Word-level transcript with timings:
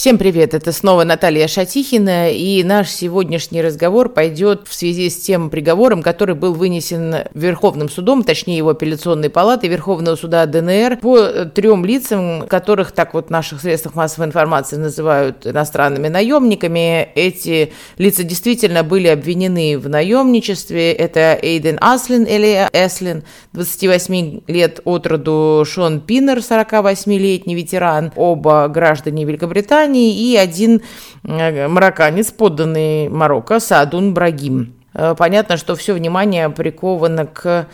Всем 0.00 0.16
привет, 0.16 0.54
это 0.54 0.72
снова 0.72 1.04
Наталья 1.04 1.46
Шатихина, 1.46 2.30
и 2.30 2.64
наш 2.64 2.88
сегодняшний 2.88 3.60
разговор 3.60 4.08
пойдет 4.08 4.62
в 4.66 4.72
связи 4.72 5.10
с 5.10 5.20
тем 5.20 5.50
приговором, 5.50 6.02
который 6.02 6.34
был 6.34 6.54
вынесен 6.54 7.16
Верховным 7.34 7.90
судом, 7.90 8.24
точнее 8.24 8.56
его 8.56 8.70
апелляционной 8.70 9.28
палатой 9.28 9.68
Верховного 9.68 10.16
суда 10.16 10.46
ДНР 10.46 11.00
по 11.02 11.44
трем 11.44 11.84
лицам, 11.84 12.46
которых 12.48 12.92
так 12.92 13.12
вот 13.12 13.26
в 13.26 13.30
наших 13.30 13.60
средствах 13.60 13.94
массовой 13.94 14.28
информации 14.28 14.76
называют 14.76 15.46
иностранными 15.46 16.08
наемниками. 16.08 17.10
Эти 17.14 17.74
лица 17.98 18.24
действительно 18.24 18.82
были 18.82 19.08
обвинены 19.08 19.76
в 19.76 19.90
наемничестве. 19.90 20.94
Это 20.94 21.38
Эйден 21.42 21.76
Аслин 21.78 22.24
или 22.24 22.66
Эслин, 22.72 23.22
28 23.52 24.40
лет 24.46 24.80
от 24.86 25.06
роду, 25.06 25.62
Шон 25.66 26.00
Пиннер, 26.00 26.38
48-летний 26.38 27.54
ветеран, 27.54 28.14
оба 28.16 28.66
граждане 28.68 29.26
Великобритании, 29.26 29.89
Испании, 29.90 30.14
и 30.14 30.36
один 30.36 30.82
э, 31.24 31.68
марокканец, 31.68 32.30
подданный 32.30 33.08
Марокко, 33.08 33.60
Саадун 33.60 34.14
Брагим. 34.14 34.74
Э, 34.94 35.14
понятно, 35.16 35.56
что 35.56 35.74
все 35.74 35.94
внимание 35.94 36.48
приковано 36.50 37.26
к 37.26 37.66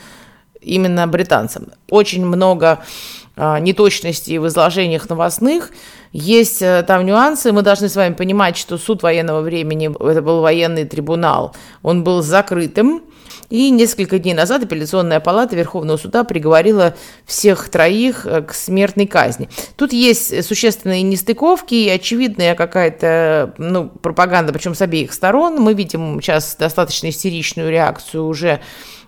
именно 0.60 1.06
британцам. 1.06 1.68
Очень 1.90 2.26
много 2.26 2.80
неточностей 3.36 4.38
в 4.38 4.46
изложениях 4.46 5.08
новостных. 5.08 5.70
Есть 6.12 6.60
там 6.86 7.04
нюансы. 7.04 7.52
Мы 7.52 7.62
должны 7.62 7.88
с 7.88 7.96
вами 7.96 8.14
понимать, 8.14 8.56
что 8.56 8.78
суд 8.78 9.02
военного 9.02 9.42
времени, 9.42 9.90
это 10.00 10.22
был 10.22 10.40
военный 10.40 10.84
трибунал, 10.84 11.54
он 11.82 12.02
был 12.04 12.22
закрытым. 12.22 13.02
И 13.48 13.70
несколько 13.70 14.18
дней 14.18 14.34
назад 14.34 14.64
апелляционная 14.64 15.20
палата 15.20 15.54
Верховного 15.54 15.96
суда 15.96 16.24
приговорила 16.24 16.96
всех 17.24 17.68
троих 17.68 18.26
э, 18.26 18.42
к 18.42 18.52
смертной 18.52 19.06
казни. 19.06 19.48
Тут 19.76 19.92
есть 19.92 20.44
существенные 20.44 21.02
нестыковки 21.02 21.74
и 21.74 21.88
очевидная 21.88 22.54
какая-то 22.54 23.54
ну, 23.58 23.88
пропаганда, 23.88 24.52
причем 24.52 24.74
с 24.74 24.82
обеих 24.82 25.12
сторон. 25.12 25.60
Мы 25.60 25.74
видим 25.74 26.20
сейчас 26.20 26.56
достаточно 26.56 27.08
истеричную 27.08 27.70
реакцию 27.70 28.26
уже 28.26 28.60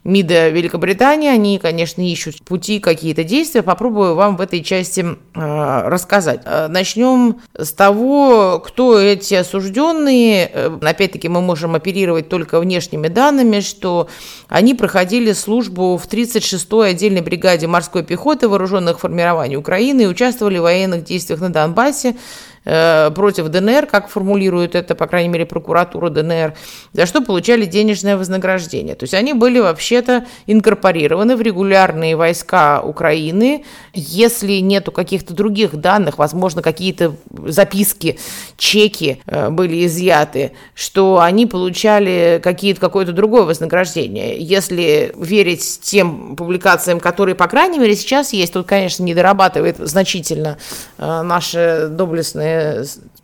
МИДа 0.08 0.48
Великобритании. 0.48 1.28
Они, 1.28 1.58
конечно, 1.58 2.00
ищут 2.00 2.42
пути, 2.42 2.80
какие-то 2.80 3.24
действия. 3.24 3.62
Попробую 3.62 4.14
вам 4.14 4.36
в 4.36 4.40
этой 4.40 4.62
части 4.62 5.00
э, 5.00 5.88
рассказать. 5.88 6.40
Э, 6.44 6.68
начнем 6.68 7.40
с 7.56 7.72
того, 7.72 8.62
кто 8.64 8.98
эти 8.98 9.34
осужденные. 9.34 10.50
Э, 10.52 10.78
опять-таки, 10.80 11.28
мы 11.28 11.42
можем 11.42 11.74
оперировать 11.74 12.28
только 12.28 12.58
внешними 12.58 13.08
данными, 13.08 13.60
что 13.60 14.08
они 14.48 14.74
проходили 14.74 15.32
службу 15.32 15.98
в 15.98 16.08
36-й 16.08 16.90
отдельной 16.90 17.20
бригаде 17.20 17.66
морской 17.66 18.02
пехоты 18.02 18.48
вооруженных 18.48 19.00
формирований 19.00 19.56
Украины 19.56 20.02
и 20.02 20.06
участвовали 20.06 20.58
в 20.58 20.62
военных 20.62 21.04
действиях 21.04 21.40
на 21.40 21.50
Донбассе 21.50 22.16
против 22.64 23.48
ДНР, 23.48 23.86
как 23.86 24.08
формулирует 24.08 24.74
это, 24.74 24.94
по 24.94 25.06
крайней 25.06 25.28
мере, 25.28 25.46
прокуратура 25.46 26.10
ДНР, 26.10 26.54
за 26.92 27.06
что 27.06 27.20
получали 27.20 27.64
денежное 27.64 28.16
вознаграждение. 28.16 28.94
То 28.94 29.04
есть 29.04 29.14
они 29.14 29.32
были 29.32 29.60
вообще-то 29.60 30.26
инкорпорированы 30.46 31.36
в 31.36 31.40
регулярные 31.40 32.16
войска 32.16 32.80
Украины. 32.82 33.64
Если 33.94 34.54
нету 34.54 34.92
каких-то 34.92 35.34
других 35.34 35.76
данных, 35.76 36.18
возможно, 36.18 36.62
какие-то 36.62 37.14
записки, 37.46 38.18
чеки 38.56 39.22
э, 39.26 39.50
были 39.50 39.86
изъяты, 39.86 40.52
что 40.74 41.20
они 41.20 41.46
получали 41.46 42.40
какие-то, 42.42 42.80
какое-то 42.80 43.12
другое 43.12 43.42
вознаграждение. 43.42 44.38
Если 44.40 45.12
верить 45.16 45.80
тем 45.82 46.36
публикациям, 46.36 47.00
которые, 47.00 47.34
по 47.34 47.46
крайней 47.46 47.78
мере, 47.78 47.94
сейчас 47.94 48.32
есть, 48.32 48.52
тут, 48.52 48.66
конечно, 48.66 49.02
не 49.02 49.14
дорабатывает 49.14 49.76
значительно 49.78 50.58
э, 50.98 51.22
наши 51.22 51.88
доблестные 51.90 52.47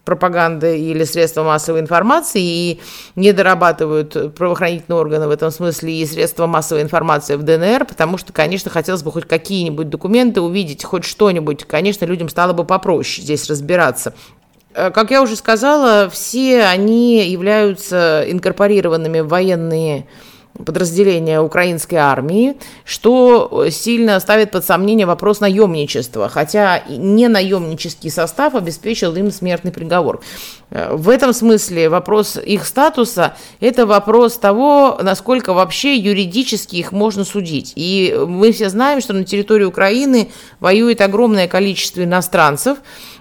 пропаганды 0.05 0.79
или 0.79 1.05
средства 1.05 1.43
массовой 1.43 1.81
информации 1.81 2.43
и 2.43 2.81
не 3.17 3.33
дорабатывают 3.33 4.35
правоохранительные 4.35 5.01
органы 5.01 5.27
в 5.27 5.31
этом 5.31 5.51
смысле 5.51 5.95
и 5.95 6.07
средства 6.07 6.47
массовой 6.47 6.83
информации 6.83 7.37
в 7.37 7.43
ДНР, 7.43 7.87
потому 7.87 8.19
что, 8.19 8.33
конечно, 8.33 8.71
хотелось 8.71 9.03
бы 9.03 9.11
хоть 9.12 9.27
какие-нибудь 9.27 9.89
документы 9.89 10.41
увидеть, 10.41 10.85
хоть 10.85 11.05
что-нибудь. 11.05 11.65
Конечно, 11.65 12.05
людям 12.05 12.29
стало 12.29 12.53
бы 12.53 12.65
попроще 12.65 13.23
здесь 13.23 13.49
разбираться. 13.49 14.15
Э, 14.75 14.91
как 14.91 15.11
я 15.11 15.23
уже 15.23 15.37
сказала, 15.37 16.11
все 16.11 16.65
они 16.65 17.27
являются 17.27 18.25
инкорпорированными 18.29 19.21
в 19.21 19.29
военные 19.29 20.06
подразделения 20.65 21.41
украинской 21.41 21.97
армии, 21.97 22.56
что 22.84 23.66
сильно 23.70 24.20
ставит 24.20 24.53
под 24.53 24.65
сомнение 24.65 25.06
вопрос 25.06 25.41
наемничества, 25.41 26.28
хотя 26.28 26.82
не 26.88 27.28
наемнический 27.28 28.10
состав 28.10 28.54
обеспечил 28.54 29.14
им 29.16 29.32
смертный 29.32 29.72
приговор. 29.72 30.20
Э, 30.70 30.94
в 30.94 31.09
этом 31.09 31.32
смысле 31.32 31.88
вопрос 31.88 32.37
их 32.37 32.66
статуса– 32.66 33.37
это 33.60 33.87
вопрос 33.87 34.37
того, 34.38 34.98
насколько 35.03 35.54
вообще 35.54 35.97
юридически 35.97 36.76
их 36.76 36.93
можно 36.93 37.25
судить. 37.25 37.72
И 37.75 38.16
мы 38.26 38.53
все 38.53 38.69
знаем, 38.69 39.00
что 39.00 39.12
на 39.12 39.25
территории 39.25 39.64
Украины 39.64 40.31
воюет 40.60 41.00
огромное 41.00 41.48
количество 41.48 42.04
иностранцев, 42.04 42.78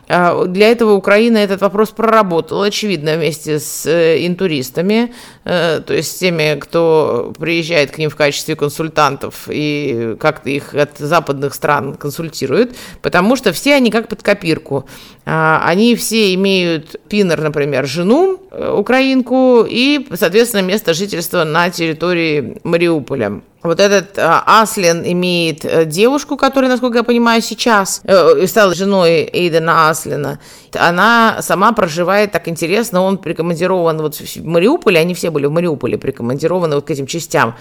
для 0.08 0.72
этого 0.72 0.94
Украина 0.94 1.38
этот 1.38 1.62
вопрос 1.62 1.92
проработала, 1.92 2.66
очевидно, 2.66 3.16
вместе 3.16 3.60
с 3.60 3.86
э, 3.86 4.26
интуристами, 4.28 5.14
э, 5.46 5.82
то 5.86 5.94
есть 5.94 6.12
с 6.12 6.20
теми, 6.20 6.60
кто 6.60 7.34
приезжает 7.40 7.92
к 7.92 7.98
ним 7.98 8.10
в 8.10 8.16
качестве 8.16 8.56
консультантов 8.56 9.48
и 9.48 10.18
как-то 10.20 10.50
их 10.50 10.74
от 10.76 10.98
западных 10.98 11.54
стран 11.54 11.96
консультирует, 11.96 12.76
потому 13.02 13.38
что 13.38 13.54
все 13.54 13.76
они 13.76 13.92
как 13.92 14.10
под 14.10 14.24
копирку. 14.24 14.88
А, 15.26 15.62
они 15.66 15.96
все 15.96 16.34
имеют 16.34 16.98
Пинер, 17.08 17.42
например, 17.42 17.86
жену, 17.86 18.40
э, 18.52 18.74
украинку, 18.74 19.66
и, 19.68 20.06
соответственно, 20.14 20.62
место 20.62 20.94
жительства 20.94 21.46
на 21.46 21.70
территории 21.70 22.58
Мариуполя. 22.64 23.42
Вот 23.62 23.80
этот 23.80 24.20
а, 24.20 24.44
Аслин 24.46 25.04
имеет 25.06 25.64
а, 25.64 25.86
девушку, 25.86 26.36
которая, 26.36 26.70
насколько 26.70 26.98
я 26.98 27.04
понимаю, 27.04 27.42
сейчас 27.42 28.02
э, 28.04 28.46
стала 28.48 28.76
женой 28.76 29.30
Эйдена 29.32 29.90
Аслина. 29.90 30.40
Она 30.74 31.38
сама 31.42 31.72
проживает 31.72 32.34
так 32.34 32.50
интересно, 32.50 33.02
он 33.02 33.18
прикомандирован 33.18 34.02
вот 34.02 34.16
в 34.16 34.46
Мариуполе, 34.46 35.00
они 35.00 35.14
все 35.14 35.30
были 35.30 35.46
в 35.46 35.52
Мариуполе 35.52 35.98
прикомандированы 35.98 36.76
вот 36.76 36.86
к 36.86 36.92
этим 36.92 37.08
частям. 37.08 37.56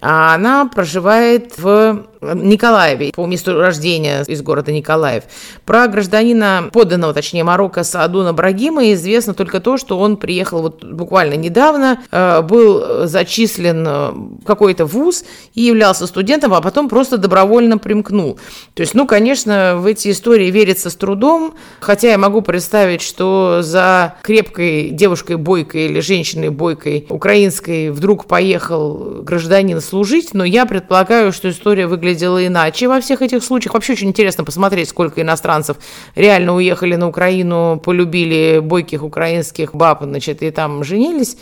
А 0.00 0.34
она 0.34 0.64
проживает 0.64 1.58
в 1.58 2.06
Николаеве, 2.22 3.12
по 3.14 3.26
месту 3.26 3.58
рождения 3.58 4.24
из 4.26 4.42
города 4.42 4.72
Николаев. 4.72 5.24
Про 5.64 5.88
гражданина, 5.88 6.70
подданного, 6.72 7.12
точнее, 7.12 7.44
Марокко 7.44 7.84
Саадуна 7.84 8.32
Брагима 8.32 8.92
известно 8.92 9.34
только 9.34 9.60
то, 9.60 9.76
что 9.76 9.98
он 9.98 10.16
приехал 10.16 10.62
вот 10.62 10.84
буквально 10.84 11.34
недавно, 11.34 12.00
э, 12.10 12.42
был 12.42 13.06
зачислен 13.06 13.84
в 13.84 14.44
какой-то 14.44 14.86
вуз 14.86 15.24
и 15.54 15.62
являлся 15.62 16.06
студентом, 16.06 16.54
а 16.54 16.60
потом 16.60 16.88
просто 16.88 17.18
добровольно 17.18 17.78
примкнул. 17.78 18.38
То 18.74 18.82
есть, 18.82 18.94
ну, 18.94 19.06
конечно, 19.06 19.76
в 19.76 19.86
эти 19.86 20.10
истории 20.10 20.50
верится 20.50 20.90
с 20.90 20.96
трудом, 20.96 21.54
хотя 21.80 22.10
я 22.10 22.18
могу 22.18 22.42
представить, 22.42 23.02
что 23.02 23.60
за 23.62 24.14
крепкой 24.22 24.90
девушкой 24.90 25.36
бойкой 25.36 25.86
или 25.86 26.00
женщиной 26.00 26.50
бойкой 26.50 27.06
украинской 27.08 27.90
вдруг 27.90 28.26
поехал 28.26 29.22
гражданин 29.22 29.80
служить, 29.80 30.34
но 30.34 30.44
я 30.44 30.66
предполагаю, 30.66 31.32
что 31.32 31.50
история 31.50 31.86
выглядела 32.12 32.46
иначе 32.46 32.88
во 32.88 33.00
всех 33.00 33.22
этих 33.22 33.42
случаях. 33.42 33.74
Вообще 33.74 33.94
очень 33.94 34.08
интересно 34.08 34.44
посмотреть, 34.44 34.88
сколько 34.88 35.20
иностранцев 35.20 35.76
реально 36.14 36.54
уехали 36.54 36.96
на 36.96 37.08
Украину, 37.08 37.80
полюбили 37.82 38.60
бойких 38.60 39.02
украинских 39.02 39.74
баб, 39.74 40.02
значит, 40.02 40.42
и 40.42 40.50
там 40.50 40.84
женились 40.84 41.36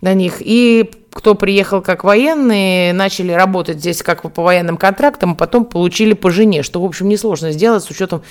на 0.00 0.14
них. 0.14 0.36
И 0.40 0.90
кто 1.12 1.34
приехал 1.34 1.82
как 1.82 2.04
военные, 2.04 2.92
начали 2.92 3.32
работать 3.32 3.78
здесь 3.78 4.02
как 4.02 4.22
по 4.32 4.42
военным 4.42 4.76
контрактам, 4.76 5.32
а 5.32 5.34
потом 5.34 5.64
получили 5.64 6.14
по 6.14 6.30
жене, 6.30 6.62
что, 6.62 6.80
в 6.80 6.84
общем, 6.84 7.08
несложно 7.08 7.52
сделать 7.52 7.84
с 7.84 7.90
учетом 7.90 8.22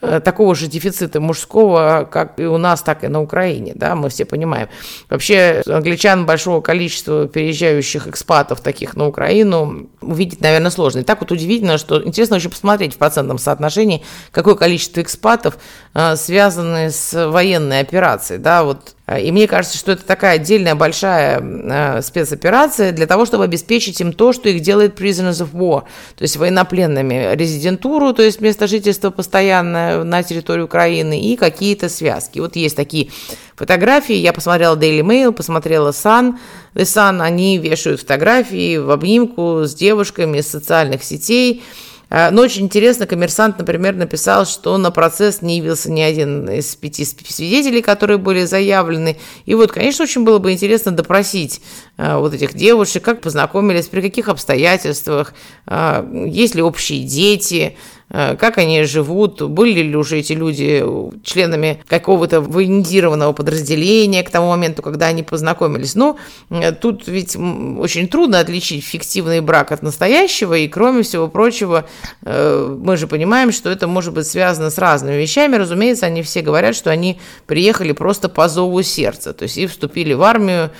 такого 0.00 0.54
же 0.54 0.68
дефицита 0.68 1.20
мужского, 1.20 2.08
как 2.10 2.38
и 2.38 2.44
у 2.44 2.56
нас, 2.56 2.82
так 2.82 3.04
и 3.04 3.08
на 3.08 3.20
Украине, 3.20 3.72
да, 3.74 3.96
мы 3.96 4.08
все 4.10 4.24
понимаем. 4.24 4.68
Вообще, 5.10 5.62
англичан 5.66 6.24
большого 6.24 6.60
количества 6.60 7.26
переезжающих 7.26 8.06
экспатов 8.06 8.60
таких 8.60 8.96
на 8.96 9.06
Украину 9.06 9.88
увидеть, 10.00 10.40
наверное, 10.40 10.70
сложно. 10.70 11.00
И 11.00 11.02
так 11.02 11.20
вот 11.20 11.32
удивительно, 11.32 11.78
что 11.78 12.02
интересно 12.04 12.36
еще 12.36 12.48
посмотреть 12.48 12.94
в 12.94 12.98
процентном 12.98 13.38
соотношении, 13.38 14.04
какое 14.30 14.54
количество 14.54 15.00
экспатов 15.00 15.58
э, 15.94 16.16
связаны 16.16 16.90
с 16.90 17.28
военной 17.28 17.80
операцией, 17.80 18.38
да, 18.38 18.64
вот. 18.64 18.94
И 19.20 19.32
мне 19.32 19.46
кажется, 19.46 19.78
что 19.78 19.92
это 19.92 20.04
такая 20.04 20.34
отдельная 20.34 20.74
большая 20.74 21.40
э, 21.40 22.02
спецоперация 22.02 22.92
для 22.92 23.06
того, 23.06 23.24
чтобы 23.24 23.44
обеспечить 23.44 24.00
им 24.02 24.12
то, 24.12 24.34
что 24.34 24.50
их 24.50 24.60
делает 24.60 25.00
prisoners 25.00 25.42
of 25.42 25.52
war, 25.52 25.84
то 26.16 26.22
есть 26.22 26.36
военнопленными, 26.36 27.34
резидентуру, 27.34 28.12
то 28.12 28.22
есть 28.22 28.42
место 28.42 28.66
жительства 28.66 29.10
постоянное 29.10 30.04
на 30.04 30.22
территории 30.22 30.62
Украины 30.62 31.20
и 31.20 31.36
какие-то 31.36 31.88
связки. 31.88 32.38
Вот 32.38 32.56
есть 32.56 32.76
такие 32.76 33.10
фотографии, 33.56 34.14
я 34.14 34.34
посмотрела 34.34 34.76
Daily 34.76 35.00
Mail, 35.00 35.32
посмотрела 35.32 35.90
Sun, 35.90 36.34
The 36.74 36.82
Sun, 36.82 37.22
они 37.22 37.58
вешают 37.58 38.00
фотографии 38.00 38.76
в 38.76 38.90
обнимку 38.90 39.62
с 39.64 39.74
девушками 39.74 40.38
из 40.38 40.48
социальных 40.48 41.02
сетей, 41.02 41.62
но 42.10 42.42
очень 42.42 42.64
интересно, 42.64 43.06
коммерсант, 43.06 43.58
например, 43.58 43.94
написал, 43.94 44.46
что 44.46 44.78
на 44.78 44.90
процесс 44.90 45.42
не 45.42 45.58
явился 45.58 45.90
ни 45.90 46.00
один 46.00 46.48
из 46.48 46.74
пяти 46.74 47.04
свидетелей, 47.04 47.82
которые 47.82 48.18
были 48.18 48.44
заявлены. 48.44 49.18
И 49.44 49.54
вот, 49.54 49.72
конечно, 49.72 50.04
очень 50.04 50.24
было 50.24 50.38
бы 50.38 50.52
интересно 50.52 50.92
допросить 50.92 51.60
а, 51.96 52.18
вот 52.18 52.32
этих 52.32 52.54
девушек, 52.54 53.04
как 53.04 53.20
познакомились, 53.20 53.88
при 53.88 54.00
каких 54.00 54.28
обстоятельствах, 54.28 55.34
а, 55.66 56.08
есть 56.26 56.54
ли 56.54 56.62
общие 56.62 57.04
дети, 57.04 57.76
как 58.10 58.58
они 58.58 58.84
живут, 58.84 59.42
были 59.42 59.82
ли 59.82 59.96
уже 59.96 60.18
эти 60.18 60.32
люди 60.32 60.84
членами 61.22 61.82
какого-то 61.86 62.40
военизированного 62.40 63.32
подразделения 63.32 64.22
к 64.22 64.30
тому 64.30 64.48
моменту, 64.48 64.82
когда 64.82 65.06
они 65.06 65.22
познакомились. 65.22 65.94
Но 65.94 66.18
э, 66.50 66.72
тут 66.72 67.06
ведь 67.06 67.36
очень 67.36 68.08
трудно 68.08 68.40
отличить 68.40 68.84
фиктивный 68.84 69.40
брак 69.40 69.72
от 69.72 69.82
настоящего, 69.82 70.54
и 70.54 70.68
кроме 70.68 71.02
всего 71.02 71.28
прочего, 71.28 71.86
э, 72.22 72.76
мы 72.80 72.96
же 72.96 73.06
понимаем, 73.06 73.52
что 73.52 73.70
это 73.70 73.86
может 73.86 74.14
быть 74.14 74.26
связано 74.26 74.70
с 74.70 74.78
разными 74.78 75.16
вещами. 75.16 75.56
Разумеется, 75.56 76.06
они 76.06 76.22
все 76.22 76.40
говорят, 76.40 76.74
что 76.74 76.90
они 76.90 77.20
приехали 77.46 77.92
просто 77.92 78.28
по 78.28 78.48
зову 78.48 78.82
сердца, 78.82 79.32
то 79.32 79.44
есть 79.44 79.58
и 79.58 79.66
вступили 79.66 80.14
в 80.14 80.22
армию 80.22 80.70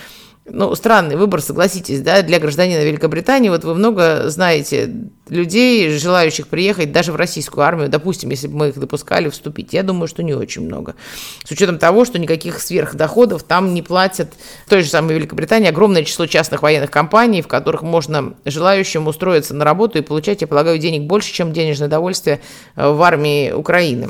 ну, 0.51 0.75
странный 0.75 1.15
выбор, 1.15 1.41
согласитесь, 1.41 2.01
да, 2.01 2.21
для 2.21 2.39
гражданина 2.39 2.83
Великобритании. 2.83 3.49
Вот 3.49 3.63
вы 3.63 3.75
много 3.75 4.29
знаете 4.29 4.89
людей, 5.29 5.89
желающих 5.89 6.47
приехать 6.47 6.91
даже 6.91 7.11
в 7.11 7.15
российскую 7.15 7.63
армию, 7.63 7.89
допустим, 7.89 8.29
если 8.29 8.47
бы 8.47 8.57
мы 8.57 8.69
их 8.69 8.79
допускали 8.79 9.29
вступить. 9.29 9.73
Я 9.73 9.83
думаю, 9.83 10.07
что 10.07 10.23
не 10.23 10.33
очень 10.33 10.63
много. 10.63 10.95
С 11.43 11.51
учетом 11.51 11.77
того, 11.77 12.05
что 12.05 12.19
никаких 12.19 12.59
сверхдоходов 12.59 13.43
там 13.43 13.73
не 13.73 13.81
платят. 13.81 14.33
В 14.65 14.69
той 14.69 14.81
же 14.81 14.89
самой 14.89 15.15
Великобритании 15.15 15.69
огромное 15.69 16.03
число 16.03 16.25
частных 16.25 16.61
военных 16.61 16.91
компаний, 16.91 17.41
в 17.41 17.47
которых 17.47 17.81
можно 17.81 18.35
желающим 18.45 19.07
устроиться 19.07 19.53
на 19.53 19.65
работу 19.65 19.97
и 19.97 20.01
получать, 20.01 20.41
я 20.41 20.47
полагаю, 20.47 20.79
денег 20.79 21.03
больше, 21.03 21.31
чем 21.31 21.53
денежное 21.53 21.87
довольствие 21.87 22.41
в 22.75 23.01
армии 23.01 23.51
Украины. 23.51 24.09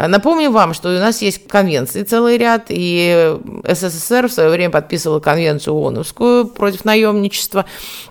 А 0.00 0.08
напомню 0.08 0.50
вам, 0.50 0.72
что 0.72 0.88
у 0.88 0.98
нас 0.98 1.20
есть 1.20 1.46
конвенции 1.46 2.04
целый 2.04 2.38
ряд, 2.38 2.66
и 2.70 3.36
СССР 3.68 4.28
в 4.28 4.32
свое 4.32 4.48
время 4.48 4.70
подписывал 4.70 5.20
конвенцию 5.20 5.74
ООНовскую 5.76 6.46
против 6.46 6.86
наемничества, 6.86 7.66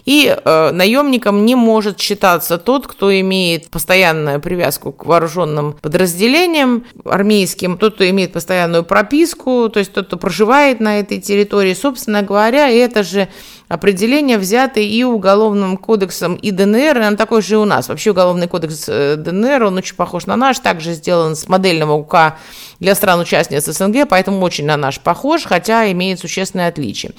и 0.06 0.32
э, 0.32 0.72
наемником 0.72 1.48
не 1.48 1.56
может 1.56 2.00
считаться 2.00 2.60
тот, 2.60 2.86
кто 2.86 3.12
имеет 3.20 3.72
постоянную 3.72 4.40
привязку 4.40 4.92
к 4.92 5.08
вооруженным 5.08 5.74
подразделениям 5.82 6.86
армейским, 7.06 7.80
тот, 7.80 7.96
кто 7.96 8.08
имеет 8.08 8.34
постоянную 8.34 8.84
прописку, 8.84 9.68
то 9.70 9.80
есть 9.80 9.92
тот, 9.92 10.06
кто 10.06 10.18
проживает 10.18 10.80
на 10.80 11.00
этой 11.00 11.20
территории. 11.20 11.74
Собственно 11.74 12.22
говоря, 12.22 12.70
это 12.70 13.02
же 13.02 13.30
определение, 13.70 14.40
взятое 14.40 14.84
и 14.84 15.04
Уголовным 15.04 15.78
кодексом, 15.78 16.36
и 16.36 16.52
ДНР, 16.52 16.98
и 16.98 17.06
он 17.06 17.16
такой 17.16 17.42
же 17.44 17.54
и 17.54 17.58
у 17.58 17.66
нас. 17.66 17.88
Вообще 17.88 18.12
Уголовный 18.12 18.48
кодекс 18.48 18.86
э, 18.88 19.16
ДНР, 19.16 19.64
он 19.64 19.78
очень 19.78 19.96
похож 19.96 20.26
на 20.26 20.36
наш, 20.36 20.60
также 20.60 20.94
сделан 20.94 21.36
с 21.36 21.48
модельного 21.48 21.94
УК 21.94 22.38
для 22.80 22.96
стран-участниц 22.96 23.66
СНГ, 23.66 24.10
поэтому 24.10 24.42
очень 24.42 24.66
на 24.66 24.76
наш 24.76 25.00
похож, 25.00 25.44
хотя 25.44 25.92
имеет 25.92 26.20
существенные 26.20 26.68
отличия. 26.68 27.12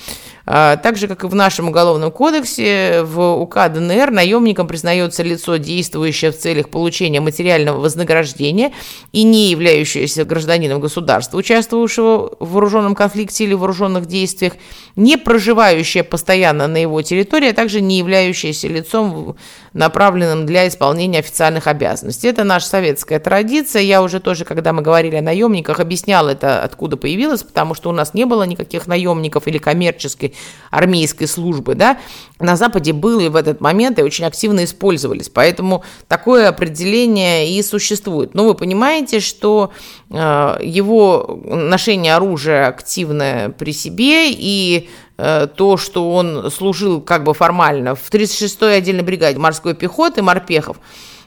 А, 0.44 0.76
так 0.76 0.96
же, 0.96 1.06
как 1.06 1.22
и 1.22 1.28
в 1.28 1.34
нашем 1.36 1.68
Уголовном 1.68 2.10
кодексе, 2.10 3.02
в 3.04 3.20
УК 3.36 3.68
ДНР 3.68 4.10
наемником 4.10 4.66
признается 4.66 5.22
лицо, 5.22 5.56
действующее 5.56 6.32
в 6.32 6.38
целях 6.38 6.68
получения 6.68 7.20
материального 7.20 7.78
вознаграждения 7.78 8.72
и 9.12 9.22
не 9.22 9.50
являющееся 9.50 10.24
гражданином 10.24 10.80
государства, 10.80 11.38
участвовавшего 11.38 12.36
в 12.40 12.52
вооруженном 12.52 12.96
конфликте 12.96 13.44
или 13.44 13.54
вооруженных 13.54 14.06
действиях, 14.06 14.54
не 14.96 15.16
проживающее 15.16 16.02
постоянно 16.02 16.39
на 16.52 16.76
его 16.76 17.00
территории, 17.02 17.50
а 17.50 17.54
также 17.54 17.80
не 17.80 17.98
являющееся 17.98 18.68
лицом, 18.68 19.36
направленным 19.72 20.46
для 20.46 20.66
исполнения 20.66 21.20
официальных 21.20 21.66
обязанностей. 21.66 22.28
Это 22.28 22.44
наша 22.44 22.66
советская 22.66 23.20
традиция. 23.20 23.82
Я 23.82 24.02
уже 24.02 24.18
тоже, 24.20 24.44
когда 24.44 24.72
мы 24.72 24.82
говорили 24.82 25.16
о 25.16 25.22
наемниках, 25.22 25.78
объяснял 25.78 26.28
это, 26.28 26.62
откуда 26.62 26.96
появилось, 26.96 27.42
потому 27.42 27.74
что 27.74 27.90
у 27.90 27.92
нас 27.92 28.14
не 28.14 28.24
было 28.24 28.42
никаких 28.42 28.86
наемников 28.86 29.46
или 29.46 29.58
коммерческой 29.58 30.34
армейской 30.70 31.28
службы, 31.28 31.74
да, 31.74 31.98
на 32.40 32.56
Западе 32.56 32.92
были 32.92 33.28
в 33.28 33.36
этот 33.36 33.60
момент 33.60 33.98
и 33.98 34.02
очень 34.02 34.24
активно 34.24 34.64
использовались. 34.64 35.28
Поэтому 35.28 35.84
такое 36.08 36.48
определение 36.48 37.50
и 37.50 37.62
существует. 37.62 38.34
Но 38.34 38.44
вы 38.44 38.54
понимаете, 38.54 39.20
что 39.20 39.72
э, 40.10 40.58
его 40.62 41.38
ношение 41.44 42.14
оружия 42.14 42.66
активное 42.66 43.50
при 43.50 43.72
себе 43.72 44.30
и 44.32 44.88
то, 45.56 45.76
что 45.76 46.12
он 46.12 46.50
служил 46.50 47.00
как 47.00 47.24
бы 47.24 47.34
формально 47.34 47.94
в 47.94 48.10
36-й 48.10 48.76
отдельной 48.76 49.02
бригаде 49.02 49.38
морской 49.38 49.74
пехоты 49.74 50.22
морпехов 50.22 50.78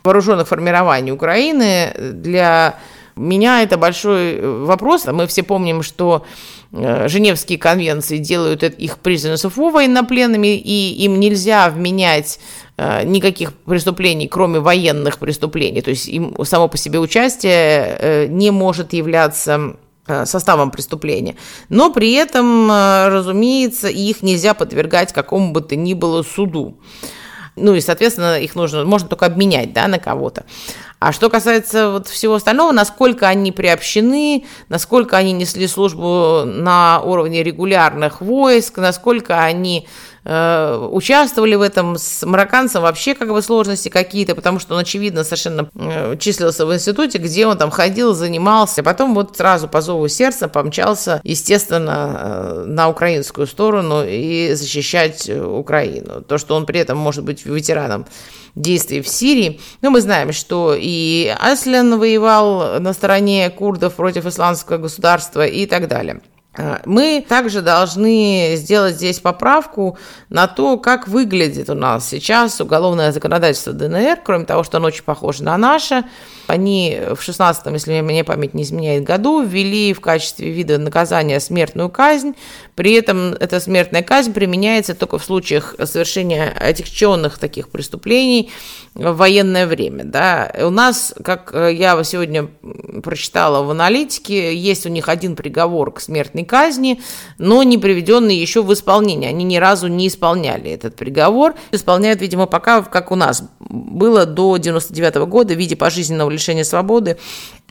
вооруженных 0.04 0.48
формирований 0.48 1.12
Украины 1.12 1.94
для 1.98 2.80
меня 3.16 3.62
это 3.62 3.78
большой 3.78 4.42
вопрос. 4.42 5.06
Мы 5.06 5.28
все 5.28 5.44
помним, 5.44 5.84
что 5.84 6.25
Э, 6.74 7.07
Женевские 7.07 7.60
конвенции 7.60 8.18
делают 8.18 8.63
их 8.63 8.98
prisoners 9.04 9.48
военнопленными, 9.56 10.57
и 10.57 11.06
им 11.06 11.19
нельзя 11.19 11.69
вменять 11.69 12.40
э, 12.78 13.04
никаких 13.04 13.54
преступлений, 13.54 14.28
кроме 14.28 14.60
военных 14.60 15.19
преступлений. 15.19 15.81
То 15.81 15.92
есть 15.92 16.07
им 16.07 16.36
само 16.44 16.68
по 16.68 16.78
себе 16.78 17.00
участие 17.00 17.98
э, 18.00 18.28
не 18.28 18.50
может 18.50 18.94
являться 18.94 19.75
составом 20.06 20.72
преступления. 20.72 21.36
Но 21.70 21.92
при 21.94 22.14
этом, 22.14 22.70
разумеется, 22.70 23.88
их 23.88 24.22
нельзя 24.22 24.54
подвергать 24.54 25.14
какому 25.14 25.52
бы 25.52 25.62
то 25.62 25.76
ни 25.76 25.94
было 25.94 26.24
суду. 26.24 26.78
Ну 27.56 27.76
и, 27.76 27.82
соответственно, 27.82 28.40
их 28.40 28.56
нужно, 28.56 28.84
можно 28.84 29.08
только 29.08 29.28
обменять 29.28 29.74
да, 29.74 29.88
на 29.88 30.00
кого-то. 30.00 30.46
А 31.04 31.12
что 31.12 31.30
касается 31.30 31.90
вот 31.90 32.08
всего 32.08 32.36
остального, 32.36 32.72
насколько 32.72 33.28
они 33.28 33.52
приобщены, 33.52 34.46
насколько 34.70 35.18
они 35.18 35.34
несли 35.34 35.68
службу 35.68 36.44
на 36.46 37.02
уровне 37.02 37.44
регулярных 37.44 38.22
войск, 38.22 38.78
насколько 38.78 39.44
они 39.44 39.86
э, 40.24 40.88
участвовали 40.90 41.56
в 41.56 41.62
этом, 41.62 41.98
с 41.98 42.26
марокканцем 42.26 42.82
вообще 42.82 43.16
как 43.16 43.34
бы 43.34 43.42
сложности 43.42 43.90
какие-то, 43.90 44.34
потому 44.34 44.60
что 44.60 44.76
он, 44.76 44.80
очевидно, 44.80 45.26
совершенно 45.26 45.70
э, 45.76 46.16
числился 46.18 46.66
в 46.66 46.74
институте, 46.74 47.18
где 47.18 47.48
он 47.48 47.58
там 47.58 47.70
ходил, 47.70 48.14
занимался. 48.14 48.80
А 48.80 48.84
потом 48.86 49.14
вот 49.14 49.36
сразу 49.36 49.68
по 49.68 49.82
зову 49.82 50.08
сердца 50.08 50.48
помчался, 50.48 51.20
естественно, 51.26 52.18
э, 52.18 52.64
на 52.66 52.88
украинскую 52.88 53.46
сторону 53.46 54.06
и 54.08 54.54
защищать 54.54 55.30
Украину. 55.30 56.22
То, 56.22 56.38
что 56.38 56.56
он 56.56 56.66
при 56.66 56.80
этом 56.80 56.98
может 56.98 57.26
быть 57.26 57.45
ветераном 57.45 58.06
действий 58.56 59.02
в 59.02 59.07
Сирии. 59.07 59.60
Но 59.81 59.90
мы 59.90 60.02
знаем, 60.02 60.31
что 60.31 60.76
и 60.76 60.88
Аслен 61.40 62.00
воевал 62.00 62.80
на 62.80 62.94
стороне 62.94 63.50
курдов 63.50 63.95
против 63.95 64.26
исламского 64.26 64.78
государства 64.78 65.45
и 65.45 65.66
так 65.66 65.88
далее. 65.88 66.21
А, 66.56 66.81
мы 66.86 67.26
также 67.28 67.62
должны 67.62 68.54
сделать 68.56 68.95
здесь 68.95 69.19
поправку 69.19 69.98
на 70.30 70.48
то, 70.48 70.78
как 70.78 71.07
выглядит 71.07 71.69
у 71.69 71.74
нас 71.74 72.07
сейчас 72.07 72.62
уголовное 72.62 73.12
законодательство 73.12 73.74
ДНР, 73.74 74.19
кроме 74.24 74.45
того, 74.45 74.64
что 74.64 74.78
оно 74.78 74.88
очень 74.88 75.04
похоже 75.04 75.44
на 75.44 75.57
наше. 75.57 76.04
Они 76.45 77.00
в 77.16 77.28
16-м, 77.28 77.74
если 77.74 78.02
мне 78.02 78.24
память 78.24 78.54
не 78.54 78.64
изменяет, 78.64 79.04
году 79.04 79.42
ввели 79.42 79.94
в 79.94 80.02
качестве 80.02 80.52
вида 80.52 80.78
наказания 80.78 81.40
смертную 81.40 81.90
казнь. 81.90 82.36
При 82.76 82.94
этом 82.94 83.33
эта 83.33 83.60
смертная 83.60 84.04
казнь 84.04 84.33
применяется 84.33 84.94
только 84.94 85.18
в 85.18 85.24
случаях 85.24 85.76
совершения 85.83 86.50
отягченных 86.50 87.40
таких 87.40 87.69
преступлений 87.69 88.52
в 88.94 89.14
военное 89.14 89.66
время. 89.66 90.04
Да. 90.04 90.52
У 90.62 90.69
нас, 90.69 91.16
как 91.24 91.54
я 91.54 92.04
сегодня 92.04 92.50
прочитала 93.02 93.64
в 93.64 93.72
аналитике, 93.72 94.56
есть 94.56 94.86
у 94.86 94.90
них 94.90 95.10
один 95.10 95.36
приговор 95.36 95.94
к 95.94 96.02
смертной 96.02 96.43
казни, 96.45 97.02
но 97.38 97.64
не 97.64 97.78
приведенный 97.78 98.35
еще 98.35 98.64
в 98.64 98.71
исполнение. 98.73 99.30
Они 99.30 99.44
ни 99.44 99.57
разу 99.57 99.88
не 99.88 100.07
исполняли 100.07 100.71
этот 100.71 100.95
приговор. 100.95 101.56
Исполняют, 101.71 102.21
видимо, 102.21 102.45
пока, 102.45 102.81
как 102.81 103.12
у 103.12 103.16
нас 103.16 103.44
было 103.59 104.26
до 104.26 104.57
99 104.57 105.16
-го 105.16 105.26
года 105.26 105.54
в 105.54 105.57
виде 105.57 105.76
пожизненного 105.76 106.30
лишения 106.30 106.64
свободы 106.64 107.18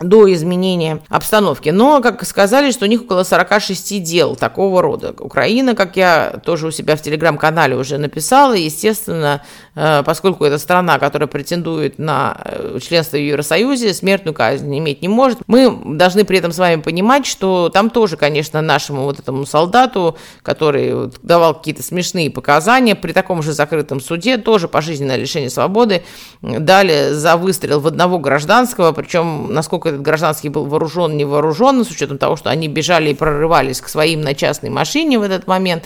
до 0.01 0.33
изменения 0.33 1.01
обстановки. 1.09 1.69
Но, 1.69 2.01
как 2.01 2.25
сказали, 2.25 2.71
что 2.73 2.87
у 2.87 2.89
них 2.89 3.03
около 3.03 3.23
46 3.23 4.03
дел 4.03 4.37
такого 4.37 4.83
рода. 4.83 5.15
Украина, 5.19 5.75
как 5.75 5.97
я 5.97 6.41
тоже 6.45 6.67
у 6.67 6.71
себя 6.71 6.97
в 6.97 7.03
телеграм-канале 7.03 7.77
уже 7.77 7.99
написала, 7.99 8.55
естественно, 8.55 9.43
э, 9.75 10.03
поскольку 10.05 10.45
это 10.45 10.59
страна, 10.59 10.99
которая 10.99 11.29
претендует 11.29 11.99
на 11.99 12.37
э, 12.45 12.79
членство 12.83 13.17
в 13.17 13.21
Евросоюзе, 13.21 13.95
смертную 13.95 14.35
казнь 14.35 14.77
иметь 14.77 15.03
не 15.03 15.09
может. 15.09 15.39
Мы 15.47 15.97
должны 15.97 16.25
при 16.25 16.39
этом 16.39 16.53
с 16.53 16.59
вами 16.59 16.81
понимать, 16.81 17.27
что 17.27 17.69
там 17.69 17.91
тоже, 17.91 18.17
конечно, 18.17 18.61
нашему 18.61 19.03
вот 19.03 19.19
этому 19.21 19.47
солдату, 19.47 20.17
который 20.43 21.11
давал 21.23 21.55
какие-то 21.55 21.83
смешные 21.83 22.31
показания, 22.31 22.95
при 22.95 23.13
таком 23.13 23.43
же 23.43 23.53
закрытом 23.53 24.01
суде 24.01 24.37
тоже 24.37 24.69
пожизненное 24.69 25.17
лишение 25.17 25.51
свободы 25.51 26.03
дали 26.41 27.13
за 27.13 27.37
выстрел 27.37 27.81
в 27.81 27.87
одного 27.87 28.19
гражданского, 28.19 28.93
причем, 28.93 29.53
насколько 29.53 29.92
этот 29.93 30.03
гражданский 30.03 30.49
был 30.49 30.67
вооружен, 30.67 31.17
не 31.17 31.25
вооружен, 31.25 31.85
с 31.85 31.91
учетом 31.91 32.19
того, 32.19 32.37
что 32.37 32.51
они 32.51 32.69
бежали 32.69 33.11
и 33.11 33.15
прорывались 33.15 33.81
к 33.81 33.89
своим 33.89 34.23
на 34.23 34.35
частной 34.35 34.71
машине 34.71 35.19
в 35.19 35.23
этот 35.23 35.47
момент. 35.47 35.85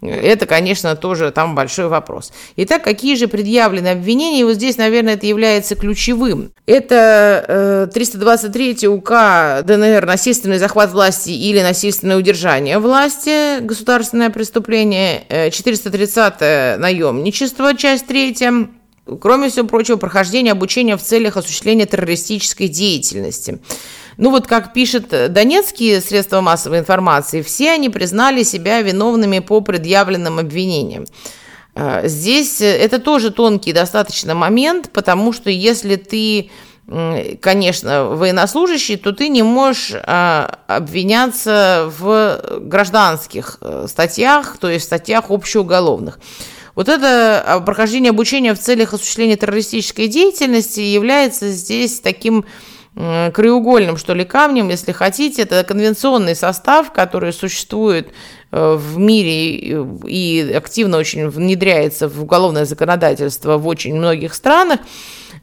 это, 0.00 0.46
конечно, 0.46 0.94
тоже 0.96 1.30
там 1.30 1.54
большой 1.54 1.88
вопрос. 1.88 2.32
Итак, 2.56 2.82
какие 2.82 3.16
же 3.16 3.28
предъявлены 3.28 3.88
обвинения? 3.88 4.44
Вот 4.44 4.54
здесь, 4.54 4.76
наверное, 4.78 5.14
это 5.14 5.26
является 5.26 5.74
ключевым. 5.74 6.52
Это 6.66 7.88
э, 7.88 7.92
323 7.92 8.86
УК 8.88 9.62
ДНР 9.64 10.06
«Насильственный 10.06 10.58
захват 10.58 10.92
власти 10.92 11.30
или 11.30 11.60
насильственное 11.62 12.16
удержание 12.16 12.78
власти. 12.78 13.60
Государственное 13.60 14.30
преступление». 14.30 15.24
430 15.50 16.34
э, 16.40 16.76
наемничество, 16.78 17.76
часть 17.76 18.06
3 18.06 18.36
кроме 19.20 19.48
всего 19.48 19.66
прочего, 19.66 19.96
прохождение 19.96 20.52
обучения 20.52 20.96
в 20.96 21.02
целях 21.02 21.36
осуществления 21.36 21.86
террористической 21.86 22.68
деятельности. 22.68 23.58
Ну 24.16 24.30
вот 24.30 24.46
как 24.46 24.72
пишет 24.72 25.32
донецкие 25.32 26.00
средства 26.00 26.40
массовой 26.40 26.80
информации, 26.80 27.42
все 27.42 27.72
они 27.72 27.88
признали 27.88 28.42
себя 28.42 28.82
виновными 28.82 29.38
по 29.38 29.60
предъявленным 29.60 30.38
обвинениям. 30.38 31.04
А, 31.74 32.06
здесь 32.08 32.60
это 32.60 32.98
тоже 32.98 33.30
тонкий 33.30 33.72
достаточно 33.72 34.34
момент, 34.34 34.90
потому 34.92 35.32
что 35.32 35.50
если 35.50 35.96
ты 35.96 36.50
конечно, 37.42 38.06
военнослужащий, 38.06 38.96
то 38.96 39.12
ты 39.12 39.28
не 39.28 39.42
можешь 39.42 39.94
обвиняться 40.06 41.92
в 41.98 42.60
гражданских 42.60 43.58
э, 43.60 43.84
статьях, 43.88 44.56
то 44.58 44.70
есть 44.70 44.84
в 44.84 44.86
статьях 44.86 45.30
общеуголовных. 45.30 46.18
Вот 46.78 46.88
это 46.88 47.42
а, 47.44 47.58
прохождение 47.58 48.10
обучения 48.10 48.54
в 48.54 48.60
целях 48.60 48.94
осуществления 48.94 49.34
террористической 49.34 50.06
деятельности 50.06 50.78
является 50.78 51.50
здесь 51.50 51.98
таким 51.98 52.44
краеугольным, 52.94 53.96
что 53.96 54.14
ли, 54.14 54.24
камнем, 54.24 54.68
если 54.68 54.92
хотите. 54.92 55.42
Это 55.42 55.64
конвенционный 55.64 56.36
состав, 56.36 56.92
который 56.92 57.32
существует 57.32 58.10
э, 58.52 58.74
в 58.76 58.96
мире 58.96 59.56
и 60.06 60.52
активно 60.52 60.98
очень 60.98 61.28
внедряется 61.28 62.08
в 62.08 62.22
уголовное 62.22 62.64
законодательство 62.64 63.58
в 63.58 63.66
очень 63.66 63.96
многих 63.96 64.32
странах, 64.34 64.78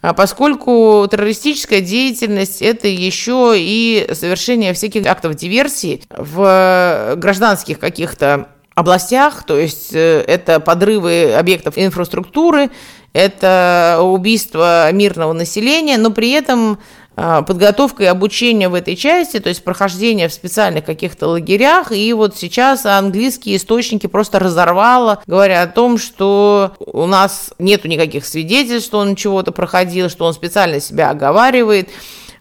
а 0.02 0.14
поскольку 0.14 1.06
террористическая 1.12 1.82
деятельность– 1.82 2.62
это 2.62 2.88
еще 2.88 3.56
и 3.58 4.08
совершение 4.14 4.74
всяких 4.74 5.06
актов 5.06 5.36
диверсии 5.36 6.02
в 6.10 7.16
гражданских 7.18 7.80
каких-то 7.80 8.55
областях, 8.76 9.44
то 9.44 9.58
есть 9.58 9.94
э, 9.94 10.24
это 10.28 10.60
подрывы 10.60 11.34
объектов 11.34 11.78
инфраструктуры, 11.78 12.70
это 13.14 14.00
убийство 14.02 14.92
мирного 14.92 15.32
населения, 15.32 15.98
но 15.98 16.12
при 16.12 16.32
этом 16.32 16.78
а, 17.18 17.44
подготовка 17.44 18.04
и 18.04 18.08
обучение 18.08 18.68
в 18.68 18.74
этой 18.74 18.98
части, 18.98 19.40
то 19.40 19.48
есть 19.48 19.64
прохождение 19.64 20.28
в 20.28 20.34
специальных 20.34 20.84
каких-то 20.84 21.28
лагерях, 21.28 21.94
и 21.94 22.12
вот 22.12 22.36
сейчас 22.36 22.86
английские 22.86 23.56
источники 23.56 24.08
просто 24.08 24.40
разорвало, 24.40 25.24
говоря 25.26 25.62
о 25.62 25.68
том, 25.68 25.98
что 25.98 26.74
у 26.80 27.06
нас 27.06 27.54
нету 27.58 27.88
никаких 27.88 28.26
свидетельств, 28.26 28.88
что 28.88 29.00
он 29.00 29.16
чего-то 29.16 29.54
проходил, 29.54 30.10
что 30.10 30.26
он 30.26 30.34
специально 30.34 30.82
себя 30.82 31.12
оговаривает, 31.12 31.90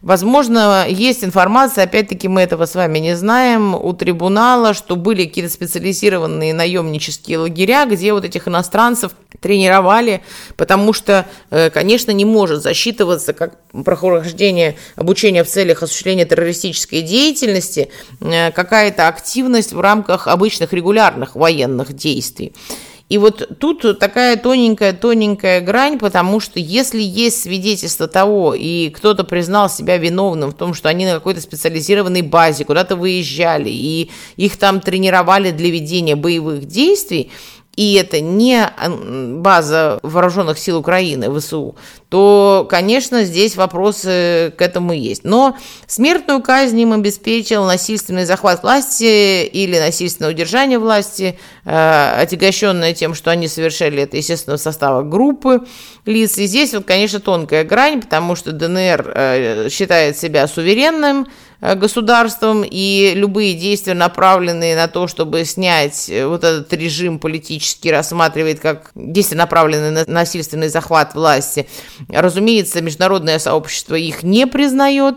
Возможно, 0.04 0.84
есть 0.86 1.24
информация, 1.24 1.84
опять-таки 1.84 2.28
мы 2.28 2.42
этого 2.42 2.66
с 2.66 2.74
вами 2.74 2.98
не 2.98 3.16
знаем, 3.16 3.74
у 3.74 3.94
трибунала, 3.94 4.74
что 4.74 4.96
были 4.96 5.24
какие-то 5.24 5.50
специализированные 5.50 6.52
наемнические 6.52 7.38
лагеря, 7.38 7.86
где 7.86 8.12
вот 8.12 8.26
этих 8.26 8.46
иностранцев 8.46 9.12
тренировали, 9.40 10.22
потому 10.58 10.92
что, 10.92 11.24
э, 11.50 11.70
конечно, 11.70 12.10
не 12.10 12.26
может 12.26 12.62
засчитываться 12.62 13.32
как 13.32 13.56
прохождение 13.82 14.76
обучения 14.94 15.42
в 15.42 15.48
целях 15.48 15.82
осуществления 15.82 16.26
террористической 16.26 17.00
деятельности 17.00 17.88
э, 18.20 18.52
какая-то 18.52 19.08
активность 19.08 19.72
в 19.72 19.80
рамках 19.80 20.28
обычных 20.28 20.74
регулярных 20.74 21.34
военных 21.34 21.94
действий. 21.94 22.52
И 23.10 23.18
вот 23.18 23.58
тут 23.60 23.98
такая 23.98 24.36
тоненькая-тоненькая 24.36 25.60
грань, 25.60 25.98
потому 25.98 26.40
что 26.40 26.58
если 26.58 27.02
есть 27.02 27.42
свидетельство 27.42 28.08
того, 28.08 28.54
и 28.54 28.88
кто-то 28.88 29.24
признал 29.24 29.68
себя 29.68 29.98
виновным 29.98 30.50
в 30.50 30.54
том, 30.54 30.72
что 30.72 30.88
они 30.88 31.04
на 31.04 31.12
какой-то 31.12 31.42
специализированной 31.42 32.22
базе 32.22 32.64
куда-то 32.64 32.96
выезжали, 32.96 33.68
и 33.68 34.10
их 34.36 34.56
там 34.56 34.80
тренировали 34.80 35.50
для 35.50 35.68
ведения 35.68 36.16
боевых 36.16 36.64
действий, 36.64 37.30
и 37.76 37.94
это 37.94 38.20
не 38.20 38.70
база 39.40 39.98
вооруженных 40.02 40.58
сил 40.58 40.78
Украины, 40.78 41.32
ВСУ, 41.38 41.76
то, 42.08 42.66
конечно, 42.70 43.24
здесь 43.24 43.56
вопросы 43.56 44.52
к 44.56 44.62
этому 44.62 44.92
есть. 44.92 45.24
Но 45.24 45.56
смертную 45.86 46.42
казнь 46.42 46.80
им 46.80 46.92
обеспечил 46.92 47.64
насильственный 47.64 48.24
захват 48.24 48.62
власти 48.62 49.44
или 49.44 49.78
насильственное 49.78 50.30
удержание 50.30 50.78
власти, 50.78 51.38
э, 51.64 52.14
отягощенное 52.20 52.94
тем, 52.94 53.14
что 53.14 53.30
они 53.30 53.48
совершали 53.48 54.02
это, 54.02 54.16
естественно, 54.16 54.56
в 54.56 54.60
состава 54.60 55.02
группы 55.02 55.62
лиц. 56.06 56.38
И 56.38 56.46
здесь, 56.46 56.72
вот, 56.74 56.84
конечно, 56.84 57.18
тонкая 57.18 57.64
грань, 57.64 58.00
потому 58.00 58.36
что 58.36 58.52
ДНР 58.52 59.12
э, 59.14 59.68
считает 59.70 60.16
себя 60.16 60.46
суверенным, 60.46 61.26
государством, 61.74 62.62
и 62.68 63.12
любые 63.14 63.54
действия, 63.54 63.94
направленные 63.94 64.76
на 64.76 64.86
то, 64.86 65.06
чтобы 65.06 65.44
снять 65.44 66.10
э, 66.10 66.26
вот 66.26 66.44
этот 66.44 66.72
режим 66.74 67.18
политический, 67.18 67.90
рассматривает 67.90 68.60
как 68.60 68.90
действия, 68.94 69.38
направленные 69.38 69.90
на 69.90 70.04
насильственный 70.06 70.68
захват 70.68 71.14
власти. 71.14 71.66
Разумеется, 72.08 72.82
международное 72.82 73.38
сообщество 73.38 73.94
их 73.94 74.22
не 74.22 74.46
признает, 74.46 75.16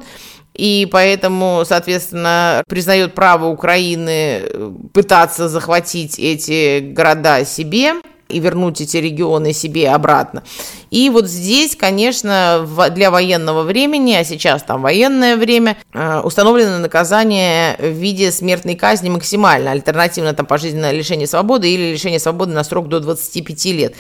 и 0.54 0.88
поэтому, 0.92 1.64
соответственно, 1.68 2.64
признает 2.68 3.14
право 3.14 3.48
Украины 3.48 4.42
э, 4.42 4.72
пытаться 4.94 5.50
захватить 5.50 6.18
эти 6.18 6.80
города 6.80 7.44
себе 7.46 7.96
и 8.30 8.40
вернуть 8.40 8.82
эти 8.82 8.98
регионы 8.98 9.54
себе 9.54 9.90
обратно. 9.90 10.44
И 10.90 11.10
вот 11.10 11.28
здесь, 11.28 11.76
конечно, 11.76 12.68
для 12.92 13.12
военного 13.12 13.64
времени, 13.64 14.14
а 14.14 14.24
сейчас 14.24 14.64
там 14.64 14.82
военное 14.82 15.36
время, 15.36 15.78
э, 15.94 16.22
установлено 16.24 16.80
наказание 16.80 17.76
в 17.78 17.92
виде 17.92 18.32
смертной 18.32 18.76
казни 18.76 19.10
максимально, 19.10 19.72
альтернативно 19.72 20.34
там 20.34 20.46
пожизненное 20.46 20.92
лишение 20.92 21.28
свободы 21.28 21.70
или 21.72 21.92
лишение 21.92 22.20
свободы 22.20 22.54
на 22.54 22.64
срок 22.64 22.88
до 22.88 23.00
25 23.00 23.74
лет. 23.74 23.96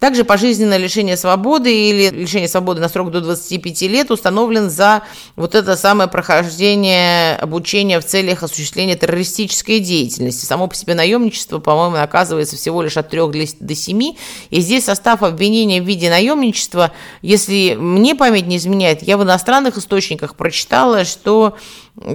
Также 0.00 0.24
пожизненное 0.24 0.78
лишение 0.78 1.16
свободы 1.16 1.72
или 1.72 2.10
лишение 2.10 2.48
свободы 2.48 2.80
на 2.80 2.88
срок 2.88 3.10
до 3.10 3.20
25 3.20 3.82
лет 3.82 4.10
установлен 4.10 4.68
за 4.68 5.02
вот 5.36 5.54
это 5.54 5.76
самое 5.76 6.08
прохождение 6.08 7.36
обучения 7.36 8.00
в 8.00 8.04
целях 8.04 8.42
осуществления 8.42 8.96
террористической 8.96 9.78
деятельности. 9.78 10.44
Само 10.44 10.66
по 10.66 10.74
себе 10.74 10.94
наемничество, 10.94 11.58
по-моему, 11.58 11.96
наказывается 11.96 12.56
всего 12.56 12.82
лишь 12.82 12.96
от 12.96 13.10
3 13.10 13.20
до 13.60 13.74
7, 13.74 14.14
и 14.50 14.60
здесь 14.60 14.84
состав 14.84 15.22
обвинения 15.22 15.80
в 15.80 15.84
виде 15.84 16.10
наемничества 16.10 16.31
наемничество, 16.34 16.92
если 17.22 17.74
мне 17.78 18.14
память 18.14 18.46
не 18.46 18.56
изменяет, 18.56 19.02
я 19.02 19.16
в 19.16 19.22
иностранных 19.22 19.76
источниках 19.76 20.36
прочитала, 20.36 21.04
что 21.04 21.56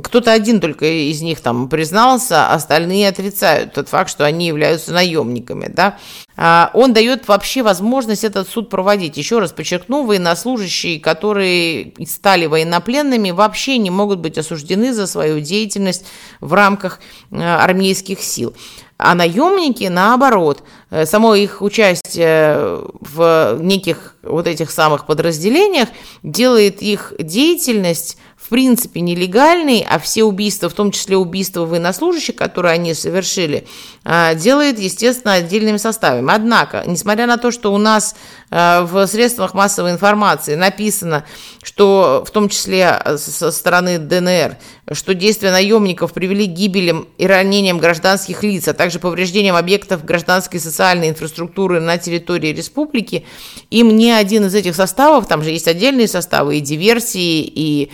кто-то 0.03 0.31
один 0.31 0.59
только 0.59 0.86
из 0.86 1.21
них 1.21 1.39
там 1.41 1.69
признался, 1.69 2.51
остальные 2.51 3.09
отрицают 3.09 3.74
тот 3.74 3.89
факт, 3.89 4.09
что 4.09 4.25
они 4.25 4.47
являются 4.47 4.91
наемниками, 4.91 5.67
да. 5.67 5.97
А, 6.39 6.70
он 6.75 6.94
дает 6.94 7.27
вообще 7.27 7.63
возможность 7.63 8.24
этот 8.24 8.48
суд 8.48 8.70
проводить. 8.70 9.17
Еще 9.17 9.39
раз 9.39 9.51
подчеркну, 9.51 10.06
военнослужащие, 10.06 11.00
которые 11.00 11.94
стали 12.06 12.46
военнопленными, 12.46 13.32
вообще 13.32 13.79
не 13.79 13.89
могут 13.89 14.20
быть 14.20 14.38
осуждены 14.38 14.94
за 14.94 15.08
свою 15.08 15.39
деятельность 15.39 16.06
в 16.39 16.53
рамках 16.53 17.00
э, 17.32 17.41
армейских 17.41 18.22
сил. 18.22 18.53
А 19.00 19.15
наемники, 19.15 19.86
наоборот, 19.86 20.63
э, 20.91 21.08
само 21.08 21.34
их 21.34 21.63
участие 21.63 22.82
в 23.01 23.58
неких 23.60 24.15
вот 24.22 24.46
этих 24.46 24.70
самых 24.70 25.08
подразделениях 25.08 25.89
делает 26.22 26.84
их 26.84 27.13
деятельность 27.17 28.17
в 28.48 28.50
принципе 28.50 29.01
нелегальный, 29.01 29.86
а 29.89 30.00
все 30.00 30.24
убийства, 30.24 30.70
в 30.70 30.74
том 30.74 30.92
числе 30.92 31.18
убийства 31.18 31.66
военнослужащих, 31.66 32.38
которые 32.38 32.75
они 32.75 32.94
совершили, 32.94 33.68
а, 34.06 34.36
делает, 34.36 34.80
естественно, 34.80 35.34
отдельными 35.34 35.75
составами. 35.75 36.34
Однако, 36.34 36.82
несмотря 36.88 37.27
на 37.27 37.38
то, 37.38 37.51
что 37.51 37.74
у 37.74 37.77
нас 37.77 38.16
а, 38.50 38.84
в 38.84 39.06
средствах 39.08 39.54
массовой 39.54 39.92
информации 39.92 40.56
написано, 40.56 41.25
что 41.62 42.24
в 42.25 42.32
том 42.32 42.48
числе 42.48 43.01
со 43.18 43.51
стороны 43.51 43.98
ДНР, 43.98 44.56
что 44.94 45.13
действия 45.13 45.51
наемников 45.51 46.13
привели 46.13 46.48
к 46.48 46.51
гибелям 46.51 47.10
и 47.18 47.27
ранениям 47.27 47.80
гражданских 47.80 48.44
лиц, 48.44 48.70
а 48.70 48.74
также 48.74 49.00
повреждениям 49.00 49.58
объектов 49.58 50.06
гражданской 50.06 50.62
и 50.62 50.63
социальной 50.63 51.10
инфраструктуры 51.10 51.82
на 51.82 51.98
территории 51.98 52.54
республики, 52.54 53.25
им 53.72 53.98
ни 53.98 54.10
один 54.10 54.46
из 54.46 54.56
этих 54.56 54.74
составов, 54.74 55.27
там 55.27 55.44
же 55.44 55.50
есть 55.50 55.68
отдельные 55.68 56.08
составы 56.08 56.60
и 56.60 56.62
диверсии, 56.62 57.42
и 57.44 57.92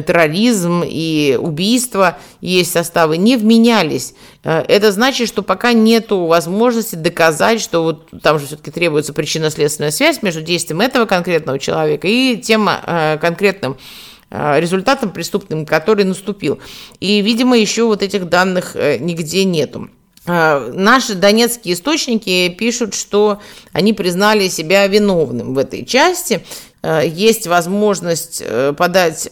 терроризм, 0.00 0.82
и 0.84 1.38
убийства, 1.40 2.18
есть 2.40 2.72
составы, 2.72 3.16
не 3.16 3.36
вменялись. 3.36 4.14
Э, 4.44 4.62
это 4.66 4.92
значит, 4.92 5.28
что 5.28 5.42
пока 5.42 5.72
нет 5.72 6.10
возможности 6.10 6.96
доказать, 6.96 7.60
что 7.60 7.82
вот 7.82 8.08
там 8.22 8.38
же 8.38 8.46
все-таки 8.46 8.70
требуется 8.70 9.12
причинно-следственная 9.12 9.90
связь 9.90 10.22
между 10.22 10.42
действием 10.42 10.80
этого 10.80 11.06
конкретного 11.06 11.58
человека 11.58 12.08
и 12.08 12.36
тем 12.36 12.68
э, 12.68 13.18
конкретным 13.20 13.76
э, 14.30 14.60
результатом 14.60 15.10
преступным, 15.10 15.66
который 15.66 16.04
наступил. 16.04 16.60
И, 17.00 17.20
видимо, 17.20 17.58
еще 17.58 17.84
вот 17.84 18.02
этих 18.02 18.28
данных 18.28 18.74
нигде 18.74 19.44
нету. 19.44 19.90
А, 20.26 20.70
наши 20.72 21.14
донецкие 21.14 21.74
источники 21.74 22.48
пишут, 22.50 22.94
что 22.94 23.40
они 23.72 23.92
признали 23.92 24.48
себя 24.48 24.86
виновным 24.86 25.54
в 25.54 25.58
этой 25.58 25.84
части. 25.84 26.44
А, 26.82 27.00
есть 27.00 27.46
возможность 27.46 28.42
э, 28.44 28.72
подать 28.76 29.30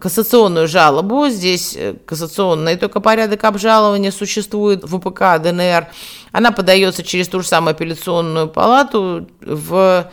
кассационную 0.00 0.68
жалобу. 0.68 1.28
Здесь 1.28 1.74
э, 1.76 1.94
кассационный 2.06 2.76
только 2.76 3.00
порядок 3.00 3.44
обжалования 3.44 4.12
существует 4.12 4.84
в 4.84 4.96
УПК 4.96 5.38
ДНР. 5.42 5.88
Она 6.32 6.52
подается 6.52 7.02
через 7.02 7.28
ту 7.28 7.40
же 7.40 7.48
самую 7.48 7.72
апелляционную 7.72 8.48
палату 8.48 9.28
в 9.40 9.74
Э, 10.04 10.10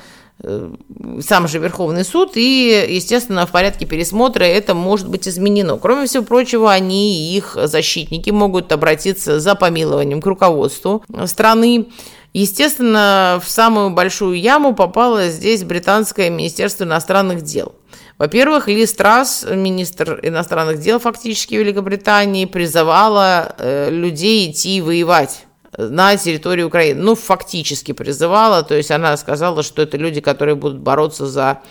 сам 1.21 1.47
же 1.47 1.59
Верховный 1.59 2.03
суд, 2.03 2.31
и, 2.35 2.85
естественно, 2.89 3.45
в 3.45 3.51
порядке 3.51 3.85
пересмотра 3.85 4.43
это 4.43 4.73
может 4.73 5.07
быть 5.07 5.27
изменено. 5.27 5.77
Кроме 5.77 6.07
всего 6.07 6.23
прочего, 6.23 6.71
они 6.71 7.15
и 7.15 7.37
их 7.37 7.57
защитники 7.63 8.29
могут 8.31 8.71
обратиться 8.71 9.39
за 9.39 9.55
помилованием 9.55 10.21
к 10.21 10.25
руководству 10.25 11.03
страны. 11.25 11.87
Естественно, 12.33 13.41
в 13.43 13.49
самую 13.49 13.89
большую 13.89 14.39
яму 14.39 14.73
попало 14.73 15.27
здесь 15.27 15.63
британское 15.63 16.29
Министерство 16.29 16.85
иностранных 16.85 17.41
дел. 17.41 17.75
Во-первых, 18.17 18.67
Ли 18.67 18.85
Страс, 18.85 19.45
министр 19.49 20.19
иностранных 20.21 20.79
дел 20.79 20.99
фактически 20.99 21.55
Великобритании, 21.55 22.45
призывала 22.45 23.55
э, 23.57 23.89
людей 23.89 24.49
идти 24.49 24.79
воевать 24.79 25.47
на 25.77 26.17
территории 26.17 26.63
Украины. 26.63 27.01
Ну, 27.01 27.15
фактически 27.15 27.91
призывала, 27.93 28.63
то 28.63 28.75
есть 28.75 28.91
она 28.91 29.15
сказала, 29.17 29.63
что 29.63 29.81
это 29.81 29.97
люди, 29.97 30.21
которые 30.21 30.55
будут 30.55 30.79
бороться 30.79 31.27
за 31.27 31.61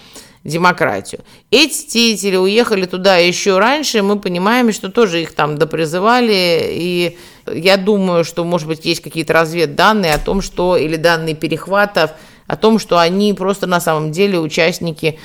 демократию. 0.42 1.20
Эти 1.50 1.90
деятели 1.90 2.36
уехали 2.36 2.86
туда 2.86 3.16
еще 3.16 3.58
раньше, 3.58 4.02
мы 4.02 4.18
понимаем, 4.18 4.72
что 4.72 4.90
тоже 4.90 5.22
их 5.22 5.34
там 5.34 5.58
допризывали, 5.58 6.62
и 6.70 7.18
я 7.46 7.76
думаю, 7.76 8.24
что, 8.24 8.44
может 8.44 8.66
быть, 8.66 8.84
есть 8.86 9.02
какие-то 9.02 9.34
разведданные 9.34 10.14
о 10.14 10.18
том, 10.18 10.40
что, 10.40 10.76
или 10.76 10.96
данные 10.96 11.34
перехватов, 11.34 12.12
о 12.50 12.56
том, 12.56 12.80
что 12.80 12.98
они 12.98 13.32
просто 13.32 13.68
на 13.68 13.80
самом 13.80 14.10
деле 14.10 14.40
участники 14.40 15.20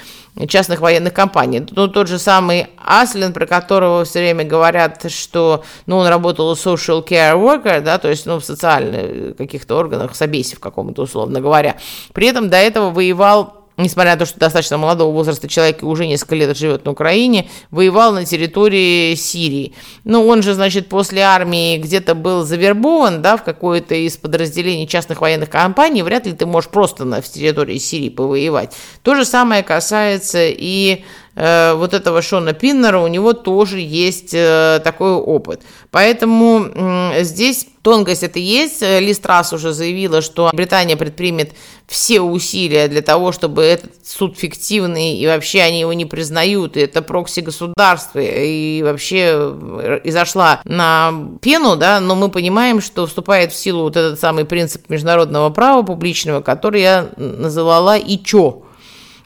частных 0.48 0.80
военных 0.80 1.12
компаний. 1.12 1.66
Ну, 1.72 1.88
тот 1.88 2.08
же 2.08 2.20
самый 2.20 2.68
Аслин, 2.78 3.34
про 3.34 3.48
которого 3.48 4.06
все 4.06 4.20
время 4.20 4.44
говорят, 4.44 5.10
что 5.10 5.64
ну, 5.88 5.98
он 5.98 6.08
работал 6.08 6.54
social 6.54 7.04
care 7.04 7.34
worker, 7.34 7.82
да, 7.82 7.98
то 7.98 8.10
есть 8.10 8.28
ну, 8.28 8.40
в 8.40 8.46
социальных 8.46 9.38
каких-то 9.38 9.76
органах, 9.76 10.12
в 10.12 10.16
Собесе 10.16 10.56
в 10.56 10.60
каком-то, 10.60 11.02
условно 11.02 11.42
говоря. 11.42 11.78
При 12.14 12.28
этом 12.28 12.50
до 12.50 12.58
этого 12.58 12.92
воевал 12.92 13.65
несмотря 13.78 14.14
на 14.14 14.20
то, 14.20 14.26
что 14.26 14.40
достаточно 14.40 14.78
молодого 14.78 15.12
возраста 15.12 15.48
человек 15.48 15.84
уже 15.84 16.08
несколько 16.08 16.36
лет 16.36 16.58
живет 16.58 16.86
на 16.86 16.92
Украине, 16.92 17.50
воевал 17.72 18.14
на 18.14 18.26
территории 18.26 19.16
Сирии. 19.16 19.74
Ну, 20.04 20.26
он 20.28 20.44
же, 20.44 20.54
значит, 20.54 20.88
после 20.88 21.22
армии 21.22 21.78
где-то 21.78 22.16
был 22.16 22.44
завербован, 22.44 23.22
да, 23.22 23.38
в 23.38 23.44
какое-то 23.44 23.96
из 23.96 24.18
подразделений 24.18 24.88
частных 24.88 25.22
военных 25.22 25.50
компаний, 25.50 26.04
вряд 26.04 26.26
ли 26.26 26.34
ты 26.34 26.46
можешь 26.46 26.70
просто 26.70 27.06
на 27.06 27.22
территории 27.22 27.78
Сирии 27.78 28.10
повоевать. 28.10 28.76
То 29.02 29.16
же 29.16 29.26
самое 29.26 29.64
касается 29.64 30.40
и 30.46 31.04
вот 31.36 31.94
этого 31.94 32.22
Шона 32.22 32.54
Пиннера, 32.54 33.00
у 33.00 33.08
него 33.08 33.34
тоже 33.34 33.80
есть 33.80 34.34
э, 34.34 34.80
такой 34.84 35.12
опыт. 35.14 35.62
Поэтому 35.92 36.66
э, 36.66 37.24
здесь 37.24 37.68
тонкость 37.82 38.24
это 38.24 38.40
есть. 38.40 38.82
Ли 38.82 39.14
Страс 39.14 39.52
уже 39.52 39.74
заявила, 39.74 40.22
что 40.22 40.50
Британия 40.54 40.96
предпримет 40.96 41.52
все 41.88 42.22
усилия 42.22 42.88
для 42.88 43.02
того, 43.02 43.32
чтобы 43.32 43.64
этот 43.64 43.92
суд 44.06 44.38
фиктивный, 44.38 45.18
и 45.18 45.28
вообще 45.28 45.62
они 45.62 45.82
его 45.82 45.94
не 45.94 46.06
признают, 46.06 46.78
и 46.78 46.82
это 46.82 47.02
прокси 47.02 47.42
государства, 47.42 48.20
и 48.20 48.82
вообще 48.82 50.00
и 50.04 50.12
зашла 50.12 50.62
на 50.64 51.14
пену, 51.42 51.76
да, 51.76 52.00
но 52.00 52.16
мы 52.16 52.30
понимаем, 52.30 52.82
что 52.82 53.06
вступает 53.06 53.52
в 53.52 53.56
силу 53.56 53.84
вот 53.84 53.98
этот 53.98 54.20
самый 54.20 54.46
принцип 54.46 54.90
международного 54.90 55.50
права 55.52 55.84
публичного, 55.84 56.42
который 56.42 56.82
я 56.82 57.10
называла 57.18 57.98
и 57.98 58.18
чё. 58.18 58.65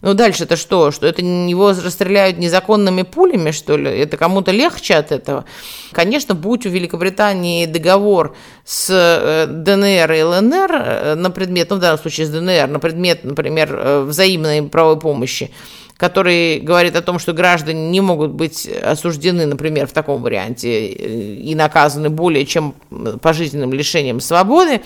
Ну, 0.02 0.14
дальше-то 0.14 0.56
что? 0.56 0.92
Что 0.92 1.08
это 1.08 1.22
его 1.22 1.70
расстреляют 1.70 2.38
незаконными 2.38 3.02
пулями, 3.02 3.52
что 3.52 3.76
ли? 3.76 3.90
Это 3.90 4.16
кому-то 4.18 4.52
легче 4.52 4.96
от 4.96 5.12
этого? 5.12 5.46
Конечно, 5.92 6.36
будь 6.36 6.66
у 6.66 6.70
Великобритании 6.70 7.66
договор 7.66 8.36
с 8.64 8.90
э, 8.90 9.48
ДНР 9.48 10.12
и 10.12 10.24
ЛНР 10.24 10.72
э, 10.72 11.16
на 11.16 11.32
предмет, 11.32 11.70
ну, 11.70 11.76
в 11.76 11.80
данном 11.80 12.00
случае 12.00 12.28
с 12.28 12.30
ДНР, 12.30 12.68
на 12.68 12.80
предмет, 12.80 13.24
например, 13.24 13.70
э, 13.74 14.04
взаимной 14.04 14.64
правовой 14.64 15.00
помощи, 15.00 15.52
который 15.98 16.62
говорит 16.62 16.96
о 16.96 17.02
том, 17.02 17.20
что 17.20 17.34
граждане 17.34 17.90
не 17.90 18.00
могут 18.00 18.32
быть 18.32 18.66
осуждены, 18.68 19.46
например, 19.46 19.86
в 19.86 19.92
таком 19.92 20.22
варианте 20.22 20.88
и 20.88 21.54
наказаны 21.56 22.10
более 22.10 22.46
чем 22.46 22.74
пожизненным 23.22 23.74
лишением 23.74 24.22
свободы, 24.22 24.80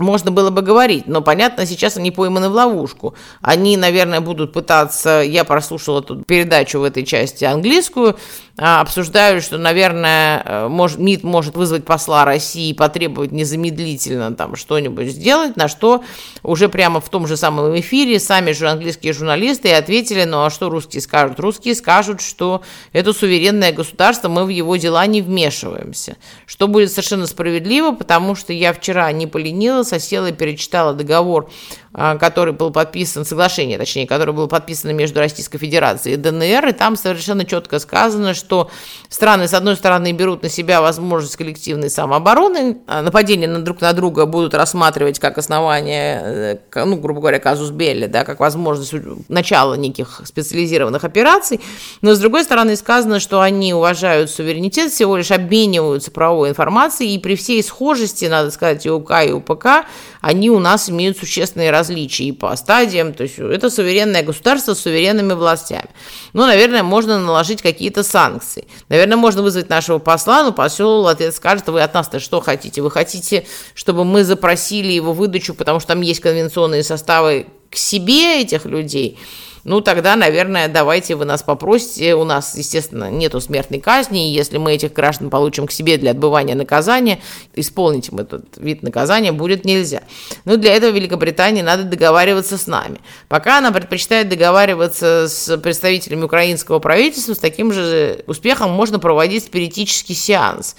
можно 0.00 0.30
было 0.30 0.50
бы 0.50 0.62
говорить. 0.62 1.06
Но, 1.06 1.22
понятно, 1.22 1.66
сейчас 1.66 1.96
они 1.96 2.10
пойманы 2.10 2.48
в 2.48 2.52
ловушку. 2.52 3.14
Они, 3.40 3.76
наверное, 3.76 4.20
будут 4.20 4.52
пытаться... 4.52 5.22
Я 5.22 5.44
прослушала 5.44 6.02
тут 6.02 6.26
передачу 6.26 6.80
в 6.80 6.84
этой 6.84 7.04
части 7.04 7.44
английскую, 7.44 8.16
а, 8.62 8.82
обсуждают, 8.82 9.42
что, 9.42 9.56
наверное, 9.56 10.42
э, 10.44 10.68
может, 10.68 10.98
МИД 10.98 11.24
может 11.24 11.56
вызвать 11.56 11.86
посла 11.86 12.26
России 12.26 12.68
и 12.68 12.74
потребовать 12.74 13.32
незамедлительно 13.32 14.34
там 14.34 14.54
что-нибудь 14.54 15.08
сделать, 15.08 15.56
на 15.56 15.66
что 15.66 16.04
уже 16.42 16.68
прямо 16.68 17.00
в 17.00 17.08
том 17.08 17.26
же 17.26 17.38
самом 17.38 17.78
эфире 17.80 18.20
сами 18.20 18.52
же 18.52 18.68
английские 18.68 19.14
журналисты 19.14 19.72
ответили, 19.72 20.24
ну 20.24 20.44
а 20.44 20.50
что 20.50 20.68
русские 20.68 21.00
скажут? 21.00 21.40
Русские 21.40 21.74
скажут, 21.74 22.20
что 22.20 22.60
это 22.92 23.14
суверенное 23.14 23.72
государство, 23.72 24.28
мы 24.28 24.44
в 24.44 24.50
его 24.50 24.76
дела 24.76 25.06
не 25.06 25.22
вмешиваемся. 25.22 26.18
Что 26.44 26.68
будет 26.68 26.90
совершенно 26.90 27.26
справедливо, 27.26 27.92
потому 27.92 28.34
что 28.34 28.52
я 28.52 28.74
вчера 28.74 29.10
не 29.12 29.26
поленилась, 29.26 29.89
села 29.98 30.26
и 30.26 30.32
перечитала 30.32 30.94
договор 30.94 31.50
который 31.92 32.52
был 32.52 32.70
подписан, 32.70 33.24
соглашение, 33.24 33.76
точнее, 33.76 34.06
которое 34.06 34.32
было 34.32 34.46
подписано 34.46 34.92
между 34.92 35.18
Российской 35.18 35.58
Федерацией 35.58 36.14
и 36.14 36.18
ДНР, 36.18 36.68
и 36.68 36.72
там 36.72 36.94
совершенно 36.94 37.44
четко 37.44 37.80
сказано, 37.80 38.34
что 38.34 38.70
страны, 39.08 39.48
с 39.48 39.54
одной 39.54 39.74
стороны, 39.74 40.12
берут 40.12 40.44
на 40.44 40.48
себя 40.48 40.82
возможность 40.82 41.36
коллективной 41.36 41.90
самообороны, 41.90 42.78
а 42.86 43.02
нападения 43.02 43.48
на 43.48 43.60
друг 43.60 43.80
на 43.80 43.92
друга 43.92 44.26
будут 44.26 44.54
рассматривать 44.54 45.18
как 45.18 45.36
основание, 45.36 46.60
э, 46.74 46.84
ну, 46.84 46.96
грубо 46.96 47.20
говоря, 47.20 47.40
казус 47.40 47.70
Белли, 47.70 48.06
да, 48.06 48.24
как 48.24 48.38
возможность 48.38 48.94
начала 49.28 49.74
неких 49.74 50.20
специализированных 50.24 51.02
операций, 51.02 51.60
но, 52.02 52.14
с 52.14 52.20
другой 52.20 52.44
стороны, 52.44 52.76
сказано, 52.76 53.18
что 53.18 53.40
они 53.40 53.74
уважают 53.74 54.30
суверенитет, 54.30 54.92
всего 54.92 55.16
лишь 55.16 55.32
обмениваются 55.32 56.12
правовой 56.12 56.50
информацией, 56.50 57.16
и 57.16 57.18
при 57.18 57.34
всей 57.34 57.64
схожести, 57.64 58.26
надо 58.26 58.52
сказать, 58.52 58.86
и 58.86 58.90
УК, 58.90 59.24
и 59.26 59.32
УПК, 59.32 59.86
они 60.20 60.50
у 60.50 60.60
нас 60.60 60.88
имеют 60.88 61.18
существенные 61.18 61.70
различий 61.80 62.32
по 62.32 62.54
стадиям, 62.56 63.14
то 63.14 63.22
есть 63.22 63.38
это 63.38 63.70
суверенное 63.70 64.22
государство 64.22 64.74
с 64.74 64.80
суверенными 64.80 65.32
властями. 65.32 65.88
Ну, 66.34 66.46
наверное, 66.46 66.82
можно 66.82 67.18
наложить 67.18 67.62
какие-то 67.62 68.02
санкции. 68.02 68.66
Наверное, 68.88 69.16
можно 69.16 69.42
вызвать 69.42 69.70
нашего 69.70 69.98
посла, 69.98 70.44
но 70.44 70.52
посол 70.52 71.08
ответ 71.08 71.34
скажет, 71.34 71.68
вы 71.68 71.80
от 71.82 71.94
нас-то 71.94 72.20
что 72.20 72.40
хотите? 72.40 72.82
Вы 72.82 72.90
хотите, 72.90 73.46
чтобы 73.74 74.04
мы 74.04 74.24
запросили 74.24 74.92
его 74.92 75.12
выдачу, 75.12 75.54
потому 75.54 75.80
что 75.80 75.88
там 75.88 76.02
есть 76.02 76.20
конвенционные 76.20 76.82
составы 76.82 77.46
к 77.70 77.76
себе 77.76 78.42
этих 78.42 78.66
людей– 78.66 79.18
ну 79.64 79.80
тогда, 79.80 80.16
наверное, 80.16 80.68
давайте 80.68 81.14
вы 81.14 81.24
нас 81.24 81.42
попросите. 81.42 82.14
У 82.14 82.24
нас, 82.24 82.56
естественно, 82.56 83.10
нету 83.10 83.40
смертной 83.40 83.80
казни, 83.80 84.28
и 84.28 84.32
если 84.32 84.58
мы 84.58 84.74
этих 84.74 84.92
граждан 84.92 85.30
получим 85.30 85.66
к 85.66 85.72
себе 85.72 85.96
для 85.96 86.12
отбывания 86.12 86.54
наказания, 86.54 87.20
исполнить 87.54 88.08
им 88.08 88.18
этот 88.18 88.56
вид 88.56 88.82
наказания 88.82 89.32
будет 89.32 89.64
нельзя. 89.64 90.02
Но 90.44 90.56
для 90.56 90.74
этого 90.74 90.90
Великобритании 90.90 91.62
надо 91.62 91.84
договариваться 91.84 92.56
с 92.56 92.66
нами. 92.66 93.00
Пока 93.28 93.58
она 93.58 93.72
предпочитает 93.72 94.28
договариваться 94.28 95.26
с 95.28 95.56
представителями 95.58 96.24
украинского 96.24 96.78
правительства, 96.78 97.34
с 97.34 97.38
таким 97.38 97.72
же 97.72 98.24
успехом 98.26 98.70
можно 98.70 98.98
проводить 98.98 99.44
спиритический 99.44 100.14
сеанс. 100.14 100.76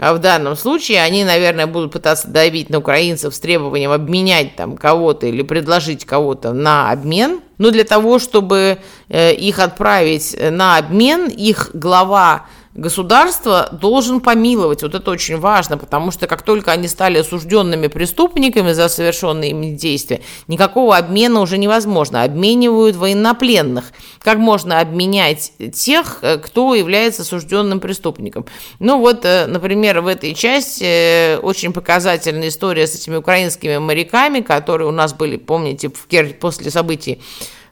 А 0.00 0.14
в 0.14 0.18
данном 0.18 0.56
случае 0.56 1.02
они, 1.02 1.24
наверное, 1.24 1.66
будут 1.66 1.92
пытаться 1.92 2.26
давить 2.26 2.70
на 2.70 2.78
украинцев 2.78 3.34
с 3.34 3.38
требованием 3.38 3.90
обменять 3.90 4.56
там 4.56 4.78
кого-то 4.78 5.26
или 5.26 5.42
предложить 5.42 6.06
кого-то 6.06 6.54
на 6.54 6.90
обмен. 6.90 7.40
Но 7.58 7.70
для 7.70 7.84
того, 7.84 8.18
чтобы 8.18 8.78
э, 9.10 9.34
их 9.34 9.58
отправить 9.58 10.34
на 10.40 10.78
обмен, 10.78 11.28
их 11.28 11.72
глава 11.74 12.46
государство 12.74 13.68
должен 13.72 14.20
помиловать. 14.20 14.82
Вот 14.82 14.94
это 14.94 15.10
очень 15.10 15.38
важно, 15.38 15.76
потому 15.76 16.10
что 16.10 16.26
как 16.26 16.42
только 16.42 16.70
они 16.70 16.88
стали 16.88 17.18
осужденными 17.18 17.88
преступниками 17.88 18.72
за 18.72 18.88
совершенные 18.88 19.50
ими 19.50 19.72
действия, 19.72 20.20
никакого 20.46 20.96
обмена 20.96 21.40
уже 21.40 21.58
невозможно. 21.58 22.22
Обменивают 22.22 22.96
военнопленных. 22.96 23.92
Как 24.20 24.38
можно 24.38 24.80
обменять 24.80 25.52
тех, 25.74 26.18
э, 26.22 26.38
кто 26.38 26.74
является 26.74 27.22
осужденным 27.22 27.80
преступником? 27.80 28.46
Ну 28.78 28.98
вот, 28.98 29.24
э, 29.24 29.46
например, 29.46 30.00
в 30.00 30.06
этой 30.06 30.34
части 30.34 30.84
э, 30.84 31.38
очень 31.38 31.72
показательная 31.72 32.48
история 32.48 32.86
с 32.86 32.94
этими 32.94 33.16
украинскими 33.16 33.78
моряками, 33.78 34.40
которые 34.40 34.88
у 34.88 34.92
нас 34.92 35.12
были, 35.12 35.36
помните, 35.36 35.88
в 35.88 36.06
Кер... 36.06 36.34
после 36.34 36.70
событий 36.70 37.20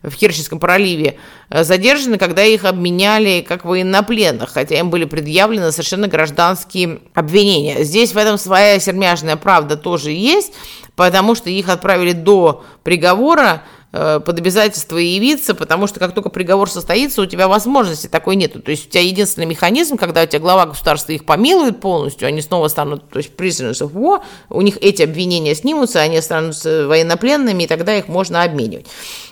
в 0.03 0.15
Керченском 0.15 0.61
проливе 0.61 1.19
э, 1.51 1.65
задержаны, 1.65 2.19
когда 2.19 2.45
их 2.45 2.65
обменяли 2.65 3.45
как 3.47 3.65
военнопленных, 3.65 4.51
хотя 4.53 4.79
им 4.79 4.91
были 4.91 5.05
предъявлены 5.05 5.73
совершенно 5.73 6.09
гражданские 6.09 7.01
обвинения. 7.15 7.85
Здесь 7.85 8.13
в 8.13 8.17
этом 8.17 8.39
своя 8.39 8.79
сермяжная 8.79 9.37
правда 9.37 9.77
тоже 9.77 10.13
есть, 10.13 10.53
потому 10.95 11.35
что 11.35 11.51
их 11.51 11.69
отправили 11.69 12.13
до 12.13 12.65
приговора, 12.83 13.63
под 13.91 14.39
обязательство 14.39 14.99
явиться, 14.99 15.55
потому 15.55 15.87
что 15.87 15.99
как 15.99 16.15
только 16.15 16.29
приговор 16.29 16.69
состоится, 16.69 17.23
у 17.23 17.27
тебя 17.27 17.49
возможности 17.49 18.07
такой 18.07 18.37
нет. 18.37 18.53
То 18.63 18.71
есть 18.71 18.87
у 18.87 18.91
тебя 18.91 19.03
единственный 19.03 19.47
механизм, 19.47 19.97
когда 19.97 20.23
у 20.23 20.27
тебя 20.27 20.41
глава 20.41 20.67
государства 20.67 21.13
их 21.13 21.25
помилует 21.25 21.81
полностью, 21.81 22.29
они 22.29 22.43
снова 22.43 22.69
станут, 22.69 23.09
то 23.09 23.19
есть 23.19 23.31
prisoners 23.35 23.81
war, 23.81 24.23
у 24.51 24.61
них 24.61 24.77
эти 24.83 25.03
обвинения 25.03 25.55
снимутся, 25.55 26.01
они 26.01 26.21
станут 26.21 26.63
военнопленными, 26.65 27.63
и 27.63 27.67
тогда 27.67 27.97
их 27.97 28.09
можно 28.09 28.43
обменивать. 28.43 28.87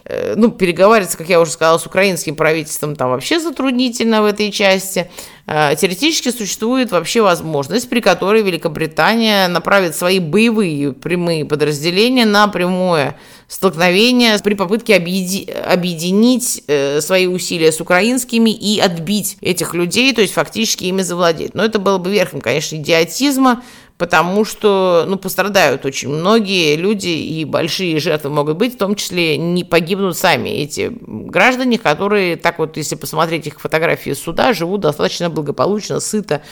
Э, 0.08 0.34
ну, 0.36 0.50
переговариваться, 0.52 1.18
как 1.18 1.28
я 1.28 1.40
уже 1.40 1.50
сказала, 1.50 1.78
с 1.78 1.86
украинским 1.86 2.36
правительством 2.36 2.94
там 2.94 3.10
вообще 3.10 3.40
затруднительно 3.40 4.22
в 4.22 4.26
этой 4.26 4.52
части. 4.52 5.10
Э, 5.46 5.74
теоретически 5.76 6.30
существует 6.30 6.92
вообще 6.92 7.22
возможность, 7.22 7.88
при 7.88 8.00
которой 8.00 8.42
Великобритания 8.42 9.48
направит 9.48 9.96
свои 9.96 10.20
боевые 10.20 10.92
прямые 10.92 11.44
подразделения 11.44 12.24
на 12.24 12.46
прямое 12.46 13.18
столкновение 13.48 14.38
при 14.40 14.54
попытке 14.54 14.96
объеди- 14.96 15.50
объединить 15.50 16.64
э, 16.66 17.00
свои 17.00 17.26
усилия 17.26 17.70
с 17.70 17.80
украинскими 17.80 18.50
и 18.50 18.80
отбить 18.80 19.36
этих 19.40 19.74
людей, 19.74 20.12
то 20.12 20.20
есть 20.20 20.34
фактически 20.34 20.84
ими 20.84 21.02
завладеть. 21.02 21.54
Но 21.54 21.64
это 21.64 21.78
было 21.78 21.98
бы 21.98 22.10
верхом, 22.10 22.40
конечно, 22.40 22.76
идиотизма, 22.76 23.62
потому 23.98 24.44
что 24.44 25.04
ну, 25.06 25.16
пострадают 25.16 25.86
очень 25.86 26.08
многие 26.08 26.74
люди, 26.74 27.08
и 27.08 27.44
большие 27.44 28.00
жертвы 28.00 28.30
могут 28.30 28.56
быть, 28.56 28.74
в 28.74 28.78
том 28.78 28.96
числе 28.96 29.36
не 29.36 29.62
погибнут 29.62 30.16
сами 30.16 30.48
эти 30.48 30.92
граждане, 31.00 31.78
которые, 31.78 32.36
так 32.36 32.58
вот, 32.58 32.76
если 32.76 32.96
посмотреть 32.96 33.46
их 33.46 33.60
фотографии 33.60 34.12
суда, 34.12 34.54
живут 34.54 34.80
достаточно 34.80 35.30
благополучно, 35.30 36.00
сыто 36.00 36.42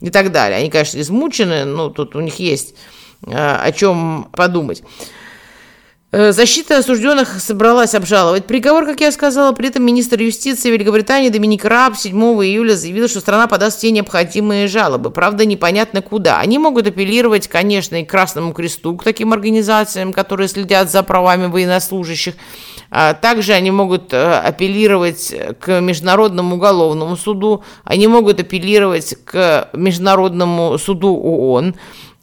и 0.00 0.10
так 0.10 0.30
далее. 0.30 0.58
Они, 0.60 0.70
конечно, 0.70 1.00
измучены, 1.00 1.64
но 1.64 1.90
тут 1.90 2.14
у 2.14 2.20
них 2.20 2.38
есть 2.38 2.74
э, 3.26 3.32
о 3.34 3.72
чем 3.72 4.28
подумать. 4.32 4.84
Э, 6.16 6.30
защита 6.30 6.78
осужденных 6.78 7.40
собралась 7.40 7.92
обжаловать 7.92 8.44
приговор, 8.44 8.86
как 8.86 9.00
я 9.00 9.10
сказала. 9.10 9.50
При 9.50 9.66
этом 9.66 9.84
министр 9.84 10.20
юстиции 10.20 10.70
Великобритании 10.70 11.28
Доминик 11.28 11.64
Раб 11.64 11.96
7 11.96 12.16
июля 12.16 12.76
заявил, 12.76 13.08
что 13.08 13.18
страна 13.18 13.48
подаст 13.48 13.78
все 13.78 13.90
необходимые 13.90 14.68
жалобы. 14.68 15.10
Правда, 15.10 15.44
непонятно 15.44 16.02
куда. 16.02 16.38
Они 16.38 16.56
могут 16.60 16.86
апеллировать, 16.86 17.48
конечно, 17.48 18.00
и 18.00 18.04
к 18.04 18.10
Красному 18.10 18.52
Кресту, 18.52 18.96
к 18.96 19.02
таким 19.02 19.32
организациям, 19.32 20.12
которые 20.12 20.46
следят 20.46 20.88
за 20.88 21.02
правами 21.02 21.46
военнослужащих. 21.46 22.34
А 22.92 23.14
также 23.14 23.52
они 23.52 23.72
могут 23.72 24.12
э, 24.12 24.34
апеллировать 24.38 25.34
к 25.58 25.80
Международному 25.80 26.54
уголовному 26.54 27.16
суду, 27.16 27.64
они 27.82 28.06
могут 28.06 28.38
апеллировать 28.38 29.16
к 29.24 29.68
Международному 29.72 30.78
суду 30.78 31.12
ООН 31.12 31.74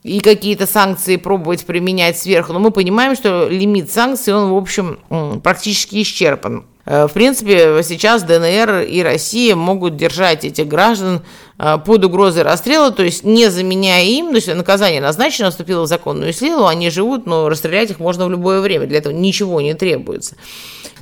и 0.03 0.19
какие-то 0.19 0.65
санкции 0.65 1.17
пробовать 1.17 1.65
применять 1.65 2.17
сверху. 2.17 2.53
Но 2.53 2.59
мы 2.59 2.71
понимаем, 2.71 3.15
что 3.15 3.47
лимит 3.47 3.91
санкций, 3.91 4.33
он, 4.33 4.51
в 4.51 4.55
общем, 4.55 4.99
практически 5.43 6.01
исчерпан. 6.01 6.65
Э, 6.85 7.07
в 7.07 7.13
принципе, 7.13 7.81
сейчас 7.83 8.23
ДНР 8.23 8.81
и 8.81 9.01
Россия 9.03 9.55
могут 9.55 9.97
держать 9.97 10.45
этих 10.45 10.67
граждан 10.67 11.21
э, 11.57 11.77
под 11.85 12.05
угрозой 12.05 12.43
расстрела, 12.43 12.91
то 12.91 13.03
есть 13.03 13.23
не 13.23 13.49
заменяя 13.49 14.03
им, 14.03 14.29
то 14.29 14.35
есть 14.35 14.47
наказание 14.47 15.01
назначено, 15.01 15.51
вступило 15.51 15.83
в 15.83 15.87
законную 15.87 16.33
силу, 16.33 16.65
они 16.65 16.89
живут, 16.89 17.25
но 17.25 17.49
расстрелять 17.49 17.91
их 17.91 17.99
можно 17.99 18.25
в 18.25 18.31
любое 18.31 18.61
время, 18.61 18.87
для 18.87 18.97
этого 18.97 19.13
ничего 19.13 19.61
не 19.61 19.73
требуется. 19.73 20.35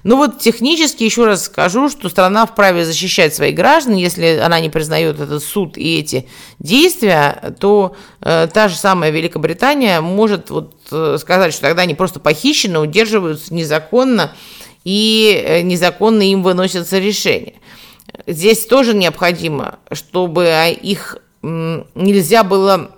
Ну 0.04 0.15
вот 0.15 0.39
технически 0.39 1.04
еще 1.04 1.26
раз 1.26 1.46
скажу, 1.46 1.89
что 1.89 2.08
страна 2.10 2.46
вправе 2.46 2.86
защищать 2.86 3.36
своих 3.36 3.56
граждан, 3.56 3.96
если 3.96 4.38
она 4.38 4.60
не 4.60 4.70
признает 4.70 5.20
этот 5.20 5.44
суд 5.44 5.78
и 5.78 6.00
эти 6.00 6.28
действия, 6.60 7.54
то 7.60 7.96
э, 8.22 8.48
та 8.54 8.70
же 8.70 8.76
самая 8.76 9.12
Великобритания 9.12 10.00
может 10.00 10.50
вот 10.52 10.74
э, 10.92 11.18
сказать, 11.20 11.54
что 11.54 11.63
тогда 11.63 11.82
они 11.82 11.96
просто 11.96 12.20
похищены, 12.20 12.80
удерживаются 12.80 13.54
незаконно, 13.54 14.34
и 14.84 15.44
э, 15.46 15.62
незаконно 15.62 16.22
им 16.22 16.44
выносятся 16.44 17.00
решения. 17.00 17.54
Здесь 18.28 18.65
тоже 18.65 18.94
необходимо, 18.94 19.80
чтобы 19.92 20.76
их 20.82 21.18
нельзя 21.42 22.44
было 22.44 22.92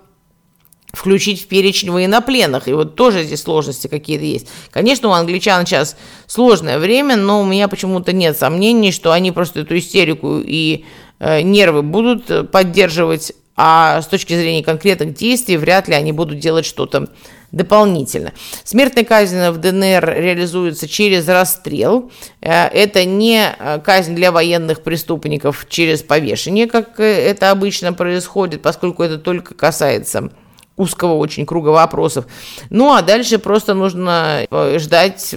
включить 0.92 1.42
в 1.42 1.46
перечень 1.46 1.90
военнопленных. 1.90 2.68
И 2.68 2.72
вот 2.72 2.96
тоже 2.96 3.24
здесь 3.24 3.42
сложности 3.42 3.88
какие-то 3.88 4.24
есть. 4.24 4.48
Конечно, 4.70 5.08
у 5.08 5.12
англичан 5.12 5.66
сейчас 5.66 5.96
сложное 6.26 6.78
время, 6.78 7.16
но 7.16 7.40
у 7.40 7.46
меня 7.46 7.68
почему-то 7.68 8.12
нет 8.12 8.36
сомнений, 8.36 8.92
что 8.92 9.12
они 9.12 9.32
просто 9.32 9.60
эту 9.60 9.78
истерику 9.78 10.40
и 10.44 10.84
э, 11.18 11.40
нервы 11.40 11.82
будут 11.82 12.50
поддерживать, 12.50 13.32
а 13.56 14.00
с 14.00 14.06
точки 14.06 14.34
зрения 14.34 14.62
конкретных 14.62 15.14
действий 15.14 15.56
вряд 15.56 15.88
ли 15.88 15.94
они 15.94 16.12
будут 16.12 16.38
делать 16.38 16.64
что-то 16.64 17.08
дополнительно. 17.52 18.32
Смертная 18.64 19.04
казнь 19.04 19.38
в 19.50 19.58
ДНР 19.58 20.14
реализуется 20.16 20.88
через 20.88 21.28
расстрел. 21.28 22.10
Э, 22.40 22.66
это 22.66 23.04
не 23.04 23.44
э, 23.46 23.78
казнь 23.84 24.14
для 24.14 24.32
военных 24.32 24.82
преступников 24.82 25.66
через 25.68 26.02
повешение, 26.02 26.66
как 26.66 26.98
э, 26.98 27.04
это 27.04 27.50
обычно 27.50 27.92
происходит, 27.92 28.62
поскольку 28.62 29.02
это 29.02 29.18
только 29.18 29.54
касается 29.54 30.30
узкого 30.78 31.14
очень 31.14 31.44
круга 31.44 31.68
вопросов. 31.68 32.24
Ну, 32.70 32.94
а 32.94 33.02
дальше 33.02 33.38
просто 33.38 33.74
нужно 33.74 34.46
ждать, 34.78 35.34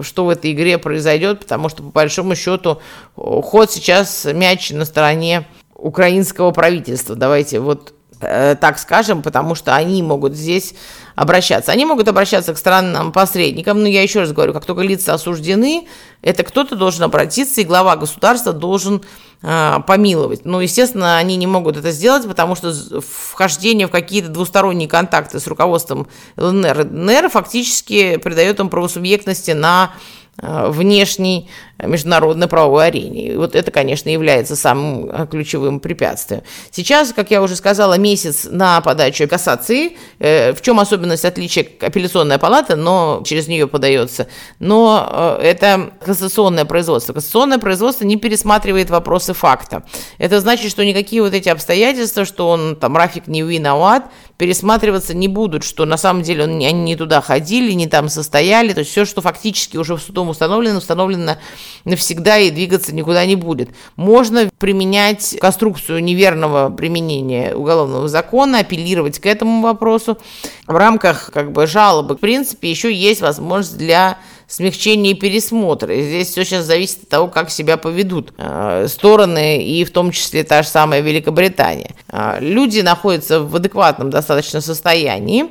что 0.00 0.24
в 0.24 0.30
этой 0.30 0.52
игре 0.52 0.78
произойдет, 0.78 1.40
потому 1.40 1.68
что, 1.68 1.82
по 1.82 1.90
большому 1.90 2.34
счету, 2.34 2.80
ход 3.14 3.70
сейчас 3.70 4.26
мяч 4.32 4.70
на 4.70 4.86
стороне 4.86 5.46
украинского 5.82 6.52
правительства. 6.52 7.16
Давайте 7.16 7.60
вот 7.60 7.92
э, 8.20 8.54
так 8.60 8.78
скажем, 8.78 9.20
потому 9.20 9.54
что 9.54 9.74
они 9.74 10.02
могут 10.02 10.34
здесь 10.34 10.74
обращаться. 11.14 11.72
Они 11.72 11.84
могут 11.84 12.08
обращаться 12.08 12.54
к 12.54 12.58
странным 12.58 13.12
посредникам, 13.12 13.82
но 13.82 13.88
я 13.88 14.02
еще 14.02 14.20
раз 14.20 14.32
говорю, 14.32 14.52
как 14.52 14.64
только 14.64 14.82
лица 14.82 15.12
осуждены, 15.12 15.88
это 16.22 16.44
кто-то 16.44 16.76
должен 16.76 17.02
обратиться, 17.02 17.60
и 17.60 17.64
глава 17.64 17.96
государства 17.96 18.52
должен 18.52 19.02
э, 19.42 19.76
помиловать. 19.86 20.44
Ну, 20.44 20.60
естественно, 20.60 21.18
они 21.18 21.36
не 21.36 21.48
могут 21.48 21.76
это 21.76 21.90
сделать, 21.90 22.26
потому 22.26 22.54
что 22.54 22.72
вхождение 23.00 23.88
в 23.88 23.90
какие-то 23.90 24.28
двусторонние 24.28 24.88
контакты 24.88 25.40
с 25.40 25.46
руководством 25.48 26.06
ЛНР 26.36 27.26
и 27.26 27.28
фактически 27.28 28.16
придает 28.18 28.60
им 28.60 28.68
правосубъектности 28.68 29.50
на 29.50 29.92
э, 30.38 30.68
внешний 30.70 31.48
международной 31.86 32.48
правовой 32.48 32.86
арене. 32.86 33.28
И 33.28 33.36
вот 33.36 33.54
это, 33.54 33.70
конечно, 33.70 34.08
является 34.08 34.56
самым 34.56 35.10
э, 35.10 35.26
ключевым 35.30 35.80
препятствием. 35.80 36.42
Сейчас, 36.70 37.12
как 37.12 37.30
я 37.30 37.42
уже 37.42 37.56
сказала, 37.56 37.98
месяц 37.98 38.46
на 38.50 38.80
подачу 38.80 39.28
кассации. 39.28 39.96
Э, 40.18 40.52
в 40.52 40.62
чем 40.62 40.80
особенность 40.80 41.24
отличия 41.24 41.66
апелляционная 41.80 42.38
палата, 42.38 42.76
но 42.76 43.22
через 43.24 43.48
нее 43.48 43.66
подается. 43.66 44.28
Но 44.58 45.38
э, 45.40 45.42
это 45.42 45.92
кассационное 46.04 46.64
производство. 46.64 47.12
Кассационное 47.12 47.58
производство 47.58 48.04
не 48.04 48.16
пересматривает 48.16 48.90
вопросы 48.90 49.34
факта. 49.34 49.82
Это 50.18 50.40
значит, 50.40 50.70
что 50.70 50.84
никакие 50.84 51.22
вот 51.22 51.34
эти 51.34 51.48
обстоятельства, 51.48 52.24
что 52.24 52.48
он 52.48 52.76
там 52.76 52.96
Рафик 52.96 53.26
не 53.26 53.42
виноват, 53.42 54.04
пересматриваться 54.36 55.14
не 55.14 55.28
будут, 55.28 55.64
что 55.64 55.84
на 55.84 55.96
самом 55.96 56.22
деле 56.22 56.44
он, 56.44 56.50
они 56.50 56.72
не 56.72 56.96
туда 56.96 57.20
ходили, 57.20 57.72
не 57.72 57.86
там 57.86 58.08
состояли. 58.08 58.72
То 58.72 58.80
есть 58.80 58.90
все, 58.90 59.04
что 59.04 59.20
фактически 59.20 59.76
уже 59.76 59.96
в 59.96 60.02
судом 60.22 60.28
установлено, 60.28 60.78
установлено 60.78 61.36
навсегда 61.84 62.38
и 62.38 62.50
двигаться 62.50 62.94
никуда 62.94 63.26
не 63.26 63.36
будет. 63.36 63.70
Можно 63.96 64.50
применять 64.58 65.36
конструкцию 65.40 66.02
неверного 66.02 66.70
применения 66.70 67.54
уголовного 67.54 68.08
закона, 68.08 68.60
апеллировать 68.60 69.18
к 69.18 69.26
этому 69.26 69.62
вопросу. 69.62 70.18
В 70.66 70.76
рамках 70.76 71.30
как 71.32 71.52
бы 71.52 71.66
жалобы, 71.66 72.14
в 72.14 72.20
принципе, 72.20 72.70
еще 72.70 72.92
есть 72.92 73.20
возможность 73.20 73.78
для 73.78 74.18
смягчения 74.46 75.12
и 75.12 75.14
пересмотра. 75.14 75.94
Здесь 75.94 76.28
все 76.28 76.44
сейчас 76.44 76.66
зависит 76.66 77.04
от 77.04 77.08
того, 77.08 77.28
как 77.28 77.50
себя 77.50 77.76
поведут 77.76 78.34
э, 78.36 78.86
стороны, 78.88 79.64
и 79.64 79.84
в 79.84 79.90
том 79.90 80.10
числе 80.10 80.44
та 80.44 80.62
же 80.62 80.68
самая 80.68 81.00
Великобритания. 81.00 81.94
Э, 82.08 82.36
люди 82.40 82.80
находятся 82.80 83.40
в 83.40 83.56
адекватном 83.56 84.10
достаточно 84.10 84.60
состоянии. 84.60 85.46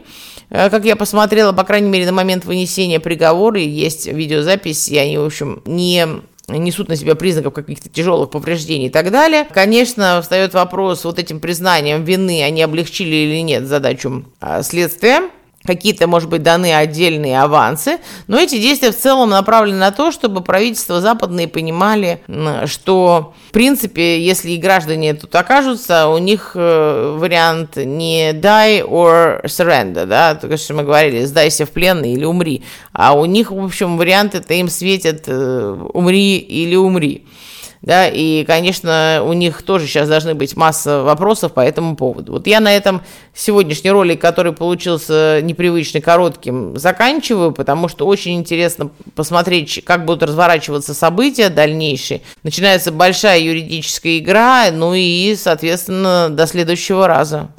Э, 0.51 0.69
как 0.69 0.85
я 0.85 0.95
посмотрела, 0.95 1.53
по 1.53 1.63
крайней 1.63 1.89
мере, 1.89 2.05
на 2.05 2.11
момент 2.11 2.45
вынесения 2.45 2.99
приговора, 2.99 3.59
есть 3.59 4.05
видеозапись, 4.05 4.89
и 4.89 4.97
они, 4.97 5.17
в 5.17 5.25
общем, 5.25 5.61
не 5.65 6.05
несут 6.47 6.89
на 6.89 6.97
себя 6.97 7.15
признаков 7.15 7.53
каких-то 7.53 7.87
тяжелых 7.87 8.29
повреждений 8.29 8.87
и 8.87 8.89
так 8.89 9.09
далее. 9.09 9.47
Конечно, 9.53 10.21
встает 10.21 10.53
вопрос 10.53 11.05
вот 11.05 11.17
этим 11.17 11.39
признанием 11.39 12.03
вины, 12.03 12.43
они 12.43 12.61
облегчили 12.61 13.15
или 13.15 13.41
нет 13.41 13.65
задачу 13.67 14.25
а, 14.41 14.61
следствия. 14.61 15.29
Какие-то, 15.63 16.07
может 16.07 16.29
быть, 16.29 16.43
даны 16.43 16.73
отдельные 16.73 17.41
авансы, 17.41 17.99
но 18.27 18.39
эти 18.39 18.59
действия 18.59 18.91
в 18.91 18.97
целом 18.97 19.29
направлены 19.29 19.79
на 19.79 19.91
то, 19.91 20.11
чтобы 20.11 20.41
правительства 20.41 21.01
западные 21.01 21.47
понимали, 21.47 22.21
что, 22.65 23.33
в 23.49 23.51
принципе, 23.51 24.21
если 24.21 24.51
и 24.51 24.57
граждане 24.57 25.13
тут 25.13 25.35
окажутся, 25.35 26.07
у 26.07 26.17
них 26.17 26.51
э, 26.55 27.15
вариант 27.17 27.77
не 27.77 28.31
die 28.33 28.81
or 28.87 29.43
surrender, 29.45 30.05
да, 30.05 30.35
то, 30.35 30.57
что 30.57 30.73
мы 30.73 30.83
говорили, 30.83 31.25
сдайся 31.25 31.65
в 31.65 31.69
плен 31.71 32.03
или 32.03 32.25
умри, 32.25 32.63
а 32.93 33.13
у 33.13 33.25
них, 33.25 33.51
в 33.51 33.63
общем, 33.63 33.97
вариант 33.97 34.35
это 34.35 34.53
им 34.53 34.69
светит 34.69 35.25
э, 35.27 35.87
умри 35.93 36.37
или 36.37 36.75
умри 36.75 37.25
да, 37.81 38.07
и, 38.07 38.43
конечно, 38.45 39.21
у 39.25 39.33
них 39.33 39.63
тоже 39.63 39.87
сейчас 39.87 40.07
должны 40.07 40.35
быть 40.35 40.55
масса 40.55 41.01
вопросов 41.01 41.53
по 41.53 41.61
этому 41.61 41.95
поводу. 41.95 42.33
Вот 42.33 42.45
я 42.45 42.59
на 42.59 42.75
этом 42.75 43.01
сегодняшний 43.33 43.89
ролик, 43.89 44.21
который 44.21 44.53
получился 44.53 45.39
непривычно 45.41 45.99
коротким, 45.99 46.77
заканчиваю, 46.77 47.51
потому 47.51 47.87
что 47.87 48.05
очень 48.05 48.35
интересно 48.35 48.91
посмотреть, 49.15 49.83
как 49.83 50.05
будут 50.05 50.23
разворачиваться 50.23 50.93
события 50.93 51.49
дальнейшие. 51.49 52.21
Начинается 52.43 52.91
большая 52.91 53.39
юридическая 53.39 54.19
игра, 54.19 54.69
ну 54.71 54.93
и, 54.93 55.35
соответственно, 55.35 56.29
до 56.29 56.45
следующего 56.45 57.07
раза. 57.07 57.49